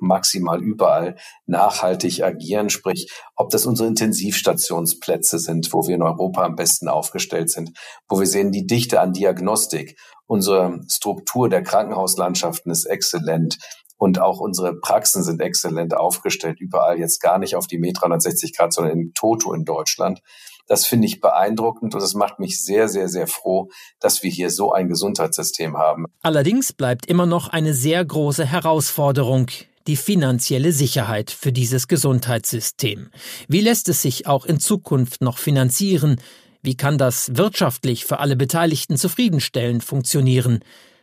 maximal 0.00 0.62
überall 0.62 1.16
nachhaltig 1.46 2.22
agieren. 2.22 2.68
Sprich, 2.68 3.10
ob 3.34 3.50
das 3.50 3.64
unsere 3.64 3.88
Intensivstationsplätze 3.88 5.38
sind, 5.38 5.72
wo 5.72 5.86
wir 5.86 5.94
in 5.94 6.02
Europa 6.02 6.44
am 6.44 6.56
besten 6.56 6.88
aufgestellt 6.88 7.50
sind, 7.50 7.72
wo 8.08 8.18
wir 8.18 8.26
sehen, 8.26 8.52
die 8.52 8.66
Dichte 8.66 9.00
an 9.00 9.12
Diagnostik, 9.12 9.98
unsere 10.26 10.80
Struktur 10.88 11.48
der 11.48 11.62
Krankenhauslandschaften 11.62 12.70
ist 12.70 12.84
exzellent. 12.84 13.58
Und 13.96 14.20
auch 14.20 14.40
unsere 14.40 14.74
Praxen 14.78 15.22
sind 15.22 15.40
exzellent 15.40 15.96
aufgestellt, 15.96 16.60
überall 16.60 16.98
jetzt 16.98 17.20
gar 17.20 17.38
nicht 17.38 17.56
auf 17.56 17.66
die 17.66 17.78
Met 17.78 17.98
360 18.00 18.56
Grad, 18.56 18.72
sondern 18.72 18.98
in 18.98 19.12
Toto 19.14 19.52
in 19.52 19.64
Deutschland. 19.64 20.20
Das 20.66 20.84
finde 20.84 21.06
ich 21.06 21.20
beeindruckend 21.20 21.94
und 21.94 22.02
es 22.02 22.14
macht 22.14 22.38
mich 22.38 22.62
sehr, 22.62 22.88
sehr, 22.88 23.08
sehr 23.08 23.26
froh, 23.26 23.68
dass 24.00 24.22
wir 24.22 24.30
hier 24.30 24.50
so 24.50 24.72
ein 24.72 24.88
Gesundheitssystem 24.88 25.78
haben. 25.78 26.06
Allerdings 26.22 26.72
bleibt 26.72 27.06
immer 27.06 27.26
noch 27.26 27.48
eine 27.48 27.72
sehr 27.72 28.04
große 28.04 28.44
Herausforderung 28.44 29.46
die 29.86 29.96
finanzielle 29.96 30.72
Sicherheit 30.72 31.30
für 31.30 31.52
dieses 31.52 31.88
Gesundheitssystem. 31.88 33.10
Wie 33.48 33.60
lässt 33.60 33.88
es 33.88 34.02
sich 34.02 34.26
auch 34.26 34.44
in 34.44 34.58
Zukunft 34.58 35.20
noch 35.20 35.38
finanzieren? 35.38 36.20
Wie 36.62 36.76
kann 36.76 36.98
das 36.98 37.36
wirtschaftlich 37.36 38.04
für 38.04 38.18
alle 38.18 38.34
Beteiligten 38.34 38.96
zufriedenstellend 38.96 39.84
funktionieren? 39.84 40.60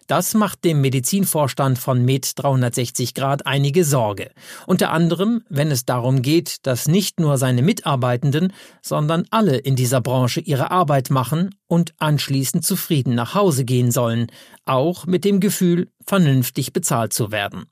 Das 0.08 0.34
macht 0.34 0.64
dem 0.64 0.82
Medizinvorstand 0.82 1.80
von 1.80 2.04
Med 2.04 2.32
360 2.36 3.14
Grad 3.14 3.46
einige 3.46 3.86
Sorge. 3.86 4.32
Unter 4.68 4.92
anderem, 4.92 5.44
wenn 5.50 5.72
es 5.72 5.86
darum 5.86 6.22
geht, 6.22 6.66
dass 6.66 6.88
nicht 6.88 7.20
nur 7.20 7.38
seine 7.38 7.62
Mitarbeitenden, 7.62 8.54
sondern 8.82 9.26
alle 9.32 9.58
in 9.58 9.76
dieser 9.76 10.02
Branche 10.02 10.42
ihre 10.42 10.72
Arbeit 10.72 11.10
machen 11.10 11.56
und 11.68 11.94
anschließend 11.98 12.66
zufrieden 12.66 13.16
nach 13.16 13.34
Hause 13.34 13.66
gehen 13.66 13.92
sollen, 13.92 14.28
auch 14.66 15.06
mit 15.06 15.26
dem 15.26 15.40
Gefühl, 15.40 15.90
vernünftig 16.06 16.74
bezahlt 16.74 17.14
zu 17.14 17.32
werden. 17.32 17.66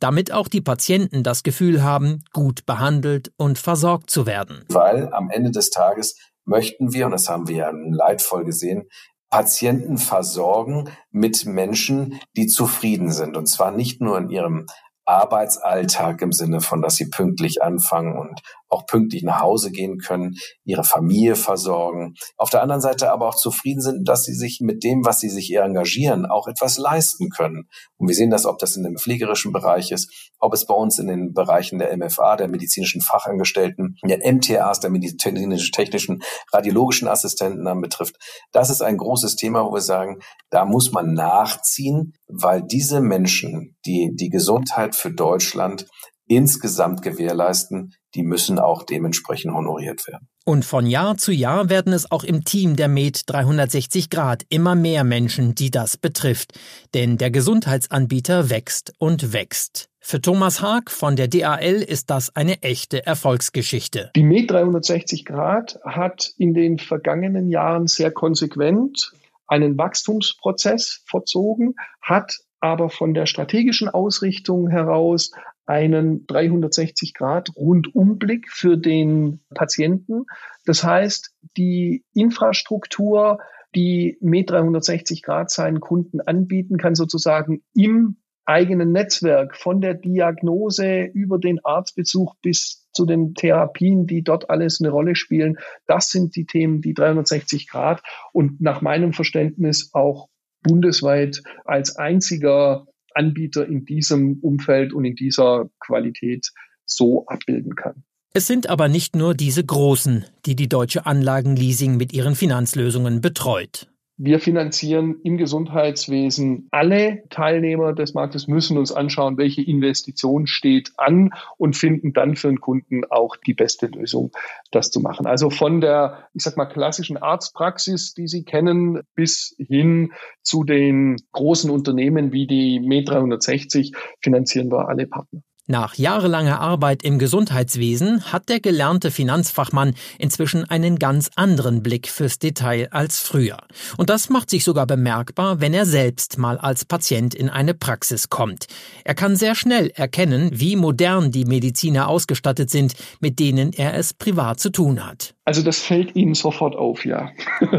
Damit 0.00 0.32
auch 0.32 0.48
die 0.48 0.60
Patienten 0.60 1.22
das 1.22 1.42
Gefühl 1.42 1.82
haben, 1.82 2.24
gut 2.32 2.66
behandelt 2.66 3.32
und 3.36 3.58
versorgt 3.58 4.10
zu 4.10 4.26
werden. 4.26 4.64
Weil 4.68 5.12
am 5.12 5.30
Ende 5.30 5.50
des 5.50 5.70
Tages 5.70 6.16
möchten 6.44 6.92
wir, 6.92 7.06
und 7.06 7.12
das 7.12 7.28
haben 7.28 7.48
wir 7.48 7.56
ja 7.56 7.70
leidvoll 7.72 8.44
gesehen, 8.44 8.88
Patienten 9.36 9.98
versorgen 9.98 10.88
mit 11.10 11.44
Menschen, 11.44 12.18
die 12.38 12.46
zufrieden 12.46 13.12
sind. 13.12 13.36
Und 13.36 13.44
zwar 13.44 13.70
nicht 13.70 14.00
nur 14.00 14.16
in 14.16 14.30
ihrem 14.30 14.64
Arbeitsalltag 15.04 16.22
im 16.22 16.32
Sinne 16.32 16.62
von, 16.62 16.80
dass 16.80 16.96
sie 16.96 17.10
pünktlich 17.10 17.62
anfangen 17.62 18.16
und 18.16 18.40
auch 18.68 18.86
pünktlich 18.86 19.22
nach 19.22 19.40
Hause 19.40 19.70
gehen 19.70 19.98
können, 19.98 20.34
ihre 20.64 20.84
Familie 20.84 21.36
versorgen. 21.36 22.14
Auf 22.36 22.50
der 22.50 22.62
anderen 22.62 22.80
Seite 22.80 23.12
aber 23.12 23.28
auch 23.28 23.36
zufrieden 23.36 23.80
sind, 23.80 24.08
dass 24.08 24.24
sie 24.24 24.34
sich 24.34 24.60
mit 24.60 24.84
dem, 24.84 25.04
was 25.04 25.20
sie 25.20 25.28
sich 25.28 25.54
engagieren, 25.54 26.26
auch 26.26 26.48
etwas 26.48 26.78
leisten 26.78 27.30
können. 27.30 27.68
Und 27.96 28.08
wir 28.08 28.14
sehen 28.14 28.30
das, 28.30 28.46
ob 28.46 28.58
das 28.58 28.76
in 28.76 28.82
dem 28.82 28.96
pflegerischen 28.96 29.52
Bereich 29.52 29.92
ist, 29.92 30.32
ob 30.38 30.52
es 30.52 30.66
bei 30.66 30.74
uns 30.74 30.98
in 30.98 31.06
den 31.06 31.32
Bereichen 31.32 31.78
der 31.78 31.96
MFA, 31.96 32.36
der 32.36 32.48
medizinischen 32.48 33.00
Fachangestellten, 33.00 33.96
der 34.04 34.20
MTAs, 34.32 34.80
der 34.80 34.90
medizinisch-technischen 34.90 36.22
radiologischen 36.52 37.08
Assistenten 37.08 37.66
anbetrifft. 37.66 38.16
Das 38.52 38.70
ist 38.70 38.82
ein 38.82 38.96
großes 38.96 39.36
Thema, 39.36 39.64
wo 39.64 39.74
wir 39.74 39.80
sagen, 39.80 40.18
da 40.50 40.64
muss 40.64 40.92
man 40.92 41.14
nachziehen, 41.14 42.12
weil 42.26 42.62
diese 42.62 43.00
Menschen, 43.00 43.76
die 43.86 44.12
die 44.14 44.30
Gesundheit 44.30 44.94
für 44.94 45.12
Deutschland 45.12 45.86
insgesamt 46.28 47.02
gewährleisten, 47.02 47.94
die 48.16 48.22
müssen 48.22 48.58
auch 48.58 48.82
dementsprechend 48.82 49.54
honoriert 49.54 50.06
werden. 50.06 50.26
Und 50.44 50.64
von 50.64 50.86
Jahr 50.86 51.16
zu 51.16 51.32
Jahr 51.32 51.68
werden 51.68 51.92
es 51.92 52.10
auch 52.10 52.24
im 52.24 52.44
Team 52.44 52.76
der 52.76 52.88
Med 52.88 53.22
360 53.26 54.10
Grad 54.10 54.44
immer 54.48 54.74
mehr 54.74 55.04
Menschen, 55.04 55.54
die 55.54 55.70
das 55.70 55.96
betrifft. 55.96 56.58
Denn 56.94 57.18
der 57.18 57.30
Gesundheitsanbieter 57.30 58.48
wächst 58.48 58.92
und 58.98 59.32
wächst. 59.32 59.90
Für 60.00 60.20
Thomas 60.20 60.62
Haag 60.62 60.90
von 60.90 61.16
der 61.16 61.28
DAL 61.28 61.82
ist 61.82 62.10
das 62.10 62.34
eine 62.34 62.62
echte 62.62 63.04
Erfolgsgeschichte. 63.04 64.12
Die 64.14 64.22
Med 64.22 64.50
360 64.50 65.24
Grad 65.24 65.78
hat 65.84 66.32
in 66.38 66.54
den 66.54 66.78
vergangenen 66.78 67.50
Jahren 67.50 67.86
sehr 67.88 68.12
konsequent 68.12 69.12
einen 69.48 69.76
Wachstumsprozess 69.76 71.02
verzogen, 71.06 71.74
hat 72.00 72.36
aber 72.60 72.88
von 72.88 73.14
der 73.14 73.26
strategischen 73.26 73.88
Ausrichtung 73.88 74.68
heraus 74.68 75.32
einen 75.66 76.26
360 76.26 77.14
Grad 77.14 77.50
Rundumblick 77.56 78.50
für 78.50 78.76
den 78.76 79.40
Patienten. 79.54 80.26
Das 80.64 80.84
heißt, 80.84 81.34
die 81.56 82.04
Infrastruktur, 82.14 83.38
die 83.74 84.16
Med 84.20 84.50
360 84.50 85.22
Grad 85.22 85.50
seinen 85.50 85.80
Kunden 85.80 86.20
anbieten, 86.20 86.78
kann 86.78 86.94
sozusagen 86.94 87.62
im 87.74 88.16
eigenen 88.46 88.92
Netzwerk 88.92 89.56
von 89.56 89.80
der 89.80 89.94
Diagnose 89.94 91.02
über 91.02 91.38
den 91.38 91.64
Arztbesuch 91.64 92.36
bis 92.42 92.88
zu 92.92 93.04
den 93.04 93.34
Therapien, 93.34 94.06
die 94.06 94.22
dort 94.22 94.48
alles 94.48 94.80
eine 94.80 94.90
Rolle 94.90 95.16
spielen. 95.16 95.58
Das 95.86 96.10
sind 96.10 96.36
die 96.36 96.46
Themen, 96.46 96.80
die 96.80 96.94
360 96.94 97.68
Grad 97.68 98.02
und 98.32 98.60
nach 98.60 98.80
meinem 98.80 99.12
Verständnis 99.12 99.90
auch 99.92 100.28
bundesweit 100.62 101.42
als 101.64 101.96
einziger 101.96 102.86
Anbieter 103.16 103.66
in 103.66 103.84
diesem 103.84 104.38
Umfeld 104.40 104.92
und 104.92 105.04
in 105.04 105.14
dieser 105.14 105.70
Qualität 105.80 106.52
so 106.84 107.26
abbilden 107.26 107.74
kann. 107.74 108.04
Es 108.32 108.46
sind 108.46 108.68
aber 108.68 108.88
nicht 108.88 109.16
nur 109.16 109.34
diese 109.34 109.64
Großen, 109.64 110.26
die 110.44 110.54
die 110.56 110.68
deutsche 110.68 111.06
Anlagenleasing 111.06 111.96
mit 111.96 112.12
ihren 112.12 112.34
Finanzlösungen 112.34 113.22
betreut. 113.22 113.88
Wir 114.18 114.40
finanzieren 114.40 115.20
im 115.24 115.36
Gesundheitswesen 115.36 116.68
alle 116.70 117.24
Teilnehmer 117.28 117.92
des 117.92 118.14
Marktes, 118.14 118.48
müssen 118.48 118.78
uns 118.78 118.90
anschauen, 118.90 119.36
welche 119.36 119.60
Investition 119.60 120.46
steht 120.46 120.92
an 120.96 121.34
und 121.58 121.76
finden 121.76 122.14
dann 122.14 122.34
für 122.34 122.48
den 122.48 122.60
Kunden 122.60 123.04
auch 123.10 123.36
die 123.36 123.52
beste 123.52 123.88
Lösung, 123.88 124.32
das 124.70 124.90
zu 124.90 125.00
machen. 125.00 125.26
Also 125.26 125.50
von 125.50 125.82
der, 125.82 126.28
ich 126.32 126.44
sag 126.44 126.56
mal, 126.56 126.64
klassischen 126.64 127.18
Arztpraxis, 127.18 128.14
die 128.14 128.26
Sie 128.26 128.44
kennen, 128.44 129.02
bis 129.14 129.54
hin 129.58 130.12
zu 130.40 130.64
den 130.64 131.16
großen 131.32 131.70
Unternehmen 131.70 132.32
wie 132.32 132.46
die 132.46 132.80
Med 132.80 133.10
360 133.10 133.92
finanzieren 134.22 134.70
wir 134.70 134.88
alle 134.88 135.06
Partner. 135.06 135.42
Nach 135.68 135.96
jahrelanger 135.96 136.60
Arbeit 136.60 137.02
im 137.02 137.18
Gesundheitswesen 137.18 138.32
hat 138.32 138.48
der 138.48 138.60
gelernte 138.60 139.10
Finanzfachmann 139.10 139.94
inzwischen 140.16 140.64
einen 140.64 140.96
ganz 140.96 141.28
anderen 141.34 141.82
Blick 141.82 142.06
fürs 142.06 142.38
Detail 142.38 142.86
als 142.92 143.18
früher. 143.18 143.58
Und 143.96 144.08
das 144.08 144.28
macht 144.28 144.48
sich 144.48 144.62
sogar 144.62 144.86
bemerkbar, 144.86 145.60
wenn 145.60 145.74
er 145.74 145.84
selbst 145.84 146.38
mal 146.38 146.56
als 146.56 146.84
Patient 146.84 147.34
in 147.34 147.48
eine 147.48 147.74
Praxis 147.74 148.28
kommt. 148.28 148.66
Er 149.02 149.16
kann 149.16 149.34
sehr 149.34 149.56
schnell 149.56 149.90
erkennen, 149.92 150.50
wie 150.52 150.76
modern 150.76 151.32
die 151.32 151.44
Mediziner 151.44 152.06
ausgestattet 152.06 152.70
sind, 152.70 152.94
mit 153.18 153.40
denen 153.40 153.72
er 153.72 153.94
es 153.94 154.14
privat 154.14 154.60
zu 154.60 154.70
tun 154.70 155.04
hat. 155.04 155.34
Also 155.44 155.62
das 155.62 155.80
fällt 155.80 156.14
Ihnen 156.14 156.34
sofort 156.34 156.76
auf, 156.76 157.04
ja. 157.04 157.32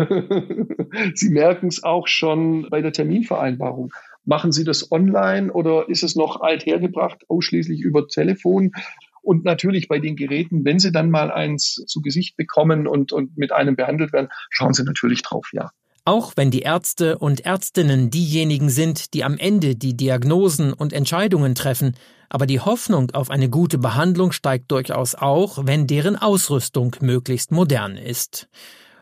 Sie 1.15 1.29
merken 1.29 1.67
es 1.67 1.83
auch 1.83 2.07
schon 2.07 2.67
bei 2.69 2.81
der 2.81 2.91
Terminvereinbarung. 2.91 3.93
Machen 4.27 4.51
Sie 4.51 4.65
das 4.65 4.91
online 4.91 5.53
oder 5.53 5.87
ist 5.87 6.03
es 6.03 6.17
noch 6.17 6.41
althergebracht, 6.41 7.23
ausschließlich 7.29 7.79
über 7.79 8.09
Telefon? 8.09 8.73
Und 9.21 9.45
natürlich 9.45 9.87
bei 9.87 9.99
den 9.99 10.17
Geräten, 10.17 10.65
wenn 10.65 10.79
Sie 10.79 10.91
dann 10.91 11.09
mal 11.09 11.31
eins 11.31 11.81
zu 11.87 12.01
Gesicht 12.01 12.35
bekommen 12.35 12.87
und, 12.87 13.13
und 13.13 13.37
mit 13.37 13.53
einem 13.53 13.77
behandelt 13.77 14.11
werden, 14.11 14.27
schauen 14.49 14.73
Sie 14.73 14.83
natürlich 14.83 15.21
drauf, 15.21 15.47
ja. 15.53 15.71
Auch 16.03 16.33
wenn 16.35 16.51
die 16.51 16.61
Ärzte 16.61 17.17
und 17.17 17.45
Ärztinnen 17.45 18.09
diejenigen 18.09 18.69
sind, 18.69 19.13
die 19.13 19.23
am 19.23 19.37
Ende 19.37 19.75
die 19.75 19.95
Diagnosen 19.95 20.73
und 20.73 20.91
Entscheidungen 20.91 21.55
treffen, 21.55 21.95
aber 22.27 22.45
die 22.47 22.59
Hoffnung 22.59 23.11
auf 23.11 23.29
eine 23.29 23.49
gute 23.49 23.77
Behandlung 23.77 24.33
steigt 24.33 24.71
durchaus 24.71 25.15
auch, 25.15 25.65
wenn 25.65 25.87
deren 25.87 26.17
Ausrüstung 26.17 26.95
möglichst 26.99 27.51
modern 27.51 27.95
ist. 27.95 28.49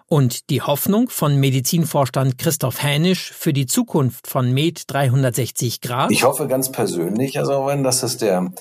Und 0.07 0.51
die 0.51 0.61
Hoffnung 0.61 1.09
von 1.09 1.39
Medizinvorstand 1.39 2.37
Christoph 2.37 2.83
Hänisch 2.83 3.31
für 3.31 3.53
die 3.53 3.65
Zukunft 3.65 4.27
von 4.27 4.53
Med 4.53 4.83
360 4.87 5.81
Grad? 5.81 6.11
Ich 6.11 6.23
hoffe 6.23 6.47
ganz 6.47 6.71
persönlich, 6.71 7.39
also 7.39 7.65
wenn 7.65 7.83
das 7.83 8.03
ist 8.03 8.21
der 8.21 8.51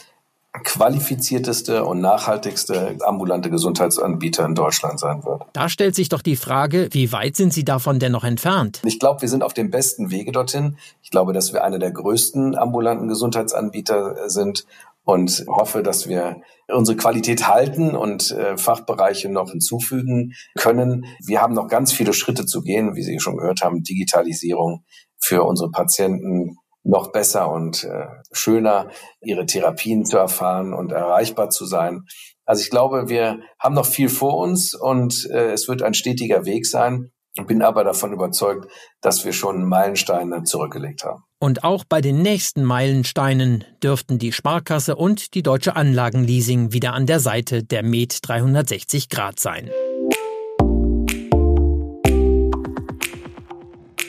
qualifizierteste 0.63 1.85
und 1.85 2.01
nachhaltigste 2.01 2.97
ambulante 3.05 3.51
Gesundheitsanbieter 3.51 4.47
in 4.47 4.55
Deutschland 4.55 5.01
sein 5.01 5.25
wird. 5.25 5.43
Da 5.53 5.69
stellt 5.69 5.97
sich 5.97 6.09
doch 6.09 6.23
die 6.23 6.37
Frage, 6.37 6.89
wie 6.93 7.11
weit 7.13 7.37
sind 7.37 7.53
Sie 7.53 7.65
davon 7.65 7.99
denn 7.99 8.13
noch 8.13 8.25
entfernt? 8.25 8.81
Ich 8.85 9.01
glaube, 9.01 9.23
wir 9.23 9.29
sind 9.29 9.43
auf 9.43 9.53
dem 9.53 9.71
besten 9.71 10.11
Wege 10.11 10.31
dorthin. 10.31 10.77
Ich 11.03 11.11
glaube, 11.11 11.33
dass 11.33 11.53
wir 11.53 11.65
einer 11.65 11.81
der 11.81 11.91
größten 11.91 12.57
ambulanten 12.57 13.09
Gesundheitsanbieter 13.09 14.31
sind 14.31 14.65
und 15.05 15.45
hoffe, 15.49 15.83
dass 15.83 16.09
wir 16.09 16.41
unsere 16.73 16.97
Qualität 16.97 17.47
halten 17.47 17.95
und 17.95 18.31
äh, 18.33 18.57
Fachbereiche 18.57 19.29
noch 19.29 19.51
hinzufügen 19.51 20.33
können. 20.57 21.05
Wir 21.25 21.43
haben 21.43 21.55
noch 21.55 21.69
ganz 21.69 21.93
viele 21.93 22.15
Schritte 22.15 22.47
zu 22.47 22.63
gehen, 22.63 22.95
wie 22.95 23.03
Sie 23.03 23.21
schon 23.21 23.37
gehört 23.37 23.61
haben, 23.63 23.83
Digitalisierung 23.83 24.85
für 25.21 25.45
unsere 25.45 25.71
Patienten 25.71 26.57
noch 26.83 27.13
besser 27.13 27.51
und 27.51 27.85
äh, 27.85 28.07
schöner 28.33 28.89
ihre 29.23 29.47
Therapien 29.47 30.05
zu 30.05 30.19
erfahren 30.19 30.75
und 30.75 30.93
erreichbar 30.93 31.51
zu 31.51 31.65
sein. 31.65 32.03
Also 32.45 32.63
ich 32.63 32.71
glaube, 32.71 33.09
wir 33.09 33.41
haben 33.59 33.75
noch 33.75 33.87
viel 33.87 34.11
vor 34.11 34.37
uns 34.37 34.75
und 34.75 35.29
äh, 35.31 35.53
es 35.53 35.67
wird 35.67 35.83
ein 35.83 35.95
stetiger 35.95 36.45
Weg 36.45 36.67
sein. 36.67 37.11
Bin 37.43 37.63
aber 37.63 37.83
davon 37.83 38.13
überzeugt, 38.13 38.71
dass 39.01 39.25
wir 39.25 39.33
schon 39.33 39.65
Meilensteine 39.65 40.45
zurückgelegt 40.45 41.05
haben. 41.05 41.25
Und 41.41 41.65
auch 41.65 41.85
bei 41.85 42.01
den 42.01 42.23
nächsten 42.23 42.63
Meilensteinen 42.63 43.65
dürften 43.83 44.19
die 44.19 44.33
Sparkasse 44.33 44.95
und 44.95 45.35
die 45.35 45.43
Deutsche 45.43 45.75
Anlagenleasing 45.75 46.73
wieder 46.73 46.93
an 46.93 47.07
der 47.07 47.19
Seite 47.19 47.65
der 47.65 47.83
Med 47.83 48.19
360 48.23 49.09
Grad 49.09 49.41
sein. 49.41 49.69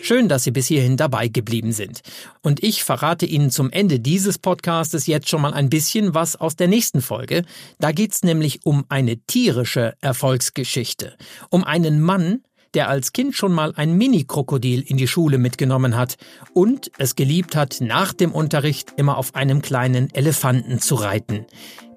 Schön, 0.06 0.30
dass 0.30 0.44
Sie 0.44 0.52
bis 0.52 0.68
hierhin 0.68 0.98
dabei 0.98 1.30
geblieben 1.30 1.72
sind. 1.72 2.02
Und 2.44 2.62
ich 2.62 2.84
verrate 2.84 3.26
Ihnen 3.26 3.50
zum 3.50 3.72
Ende 3.72 4.00
dieses 4.00 4.38
Podcastes 4.38 5.08
jetzt 5.08 5.30
schon 5.30 5.42
mal 5.42 5.56
ein 5.56 5.72
bisschen 5.72 6.14
was 6.14 6.36
aus 6.36 6.56
der 6.56 6.68
nächsten 6.68 7.02
Folge. 7.02 7.44
Da 7.80 7.92
geht's 7.92 8.22
nämlich 8.22 8.68
um 8.68 8.86
eine 8.88 9.18
tierische 9.18 9.96
Erfolgsgeschichte. 10.02 11.18
Um 11.50 11.64
einen 11.64 12.02
Mann, 12.02 12.44
der 12.76 12.90
als 12.90 13.14
Kind 13.14 13.36
schon 13.36 13.54
mal 13.54 13.74
ein 13.76 13.94
Mini-Krokodil 13.94 14.82
in 14.82 14.98
die 14.98 15.08
Schule 15.08 15.38
mitgenommen 15.38 15.96
hat 15.96 16.18
und 16.54 16.92
es 16.98 17.16
geliebt 17.16 17.56
hat, 17.56 17.78
nach 17.80 18.14
dem 18.14 18.32
Unterricht 18.32 18.94
immer 18.98 19.18
auf 19.18 19.34
einem 19.34 19.62
kleinen 19.62 20.14
Elefanten 20.14 20.80
zu 20.80 20.96
reiten. 20.96 21.46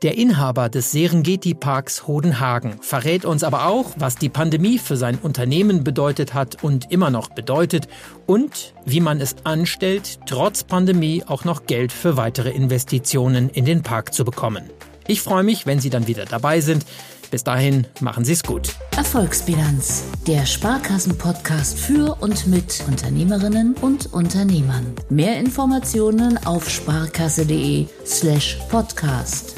Der 0.03 0.17
Inhaber 0.17 0.69
des 0.69 0.93
Serengeti-Parks 0.93 2.07
Hodenhagen 2.07 2.77
verrät 2.81 3.25
uns 3.25 3.43
aber 3.43 3.67
auch, 3.67 3.95
was 3.99 4.15
die 4.15 4.29
Pandemie 4.29 4.79
für 4.79 4.97
sein 4.97 5.19
Unternehmen 5.21 5.83
bedeutet 5.83 6.35
hat 6.35 6.63
und 6.63 6.93
immer 6.93 7.11
noch 7.11 7.31
bedeutet 7.31 7.89
und 8.27 8.75
wie 8.85 9.01
man 9.01 9.21
es 9.21 9.35
anstellt, 9.43 10.21
trotz 10.27 10.63
Pandemie 10.63 11.25
auch 11.27 11.45
noch 11.45 11.67
Geld 11.67 11.91
für 11.91 12.17
weitere 12.17 12.51
Investitionen 12.51 13.51
in 13.51 13.65
den 13.65 13.83
Park 13.83 14.15
zu 14.15 14.25
bekommen. 14.25 14.71
Ich 15.09 15.23
freue 15.23 15.43
mich, 15.43 15.67
wenn 15.67 15.81
Sie 15.81 15.91
dann 15.91 16.07
wieder 16.07 16.27
dabei 16.27 16.61
sind. 16.61 16.85
Bis 17.31 17.45
dahin, 17.45 17.87
machen 18.01 18.25
Sie 18.25 18.33
es 18.33 18.43
gut. 18.43 18.75
Erfolgsbilanz, 18.97 20.05
der 20.27 20.47
Sparkassen-Podcast 20.47 21.79
für 21.79 22.17
und 22.21 22.47
mit 22.47 22.85
Unternehmerinnen 22.89 23.75
und 23.81 24.13
Unternehmern. 24.13 24.87
Mehr 25.09 25.39
Informationen 25.39 26.39
auf 26.47 26.69
sparkasse.de/slash 26.69 28.59
podcast. 28.69 29.55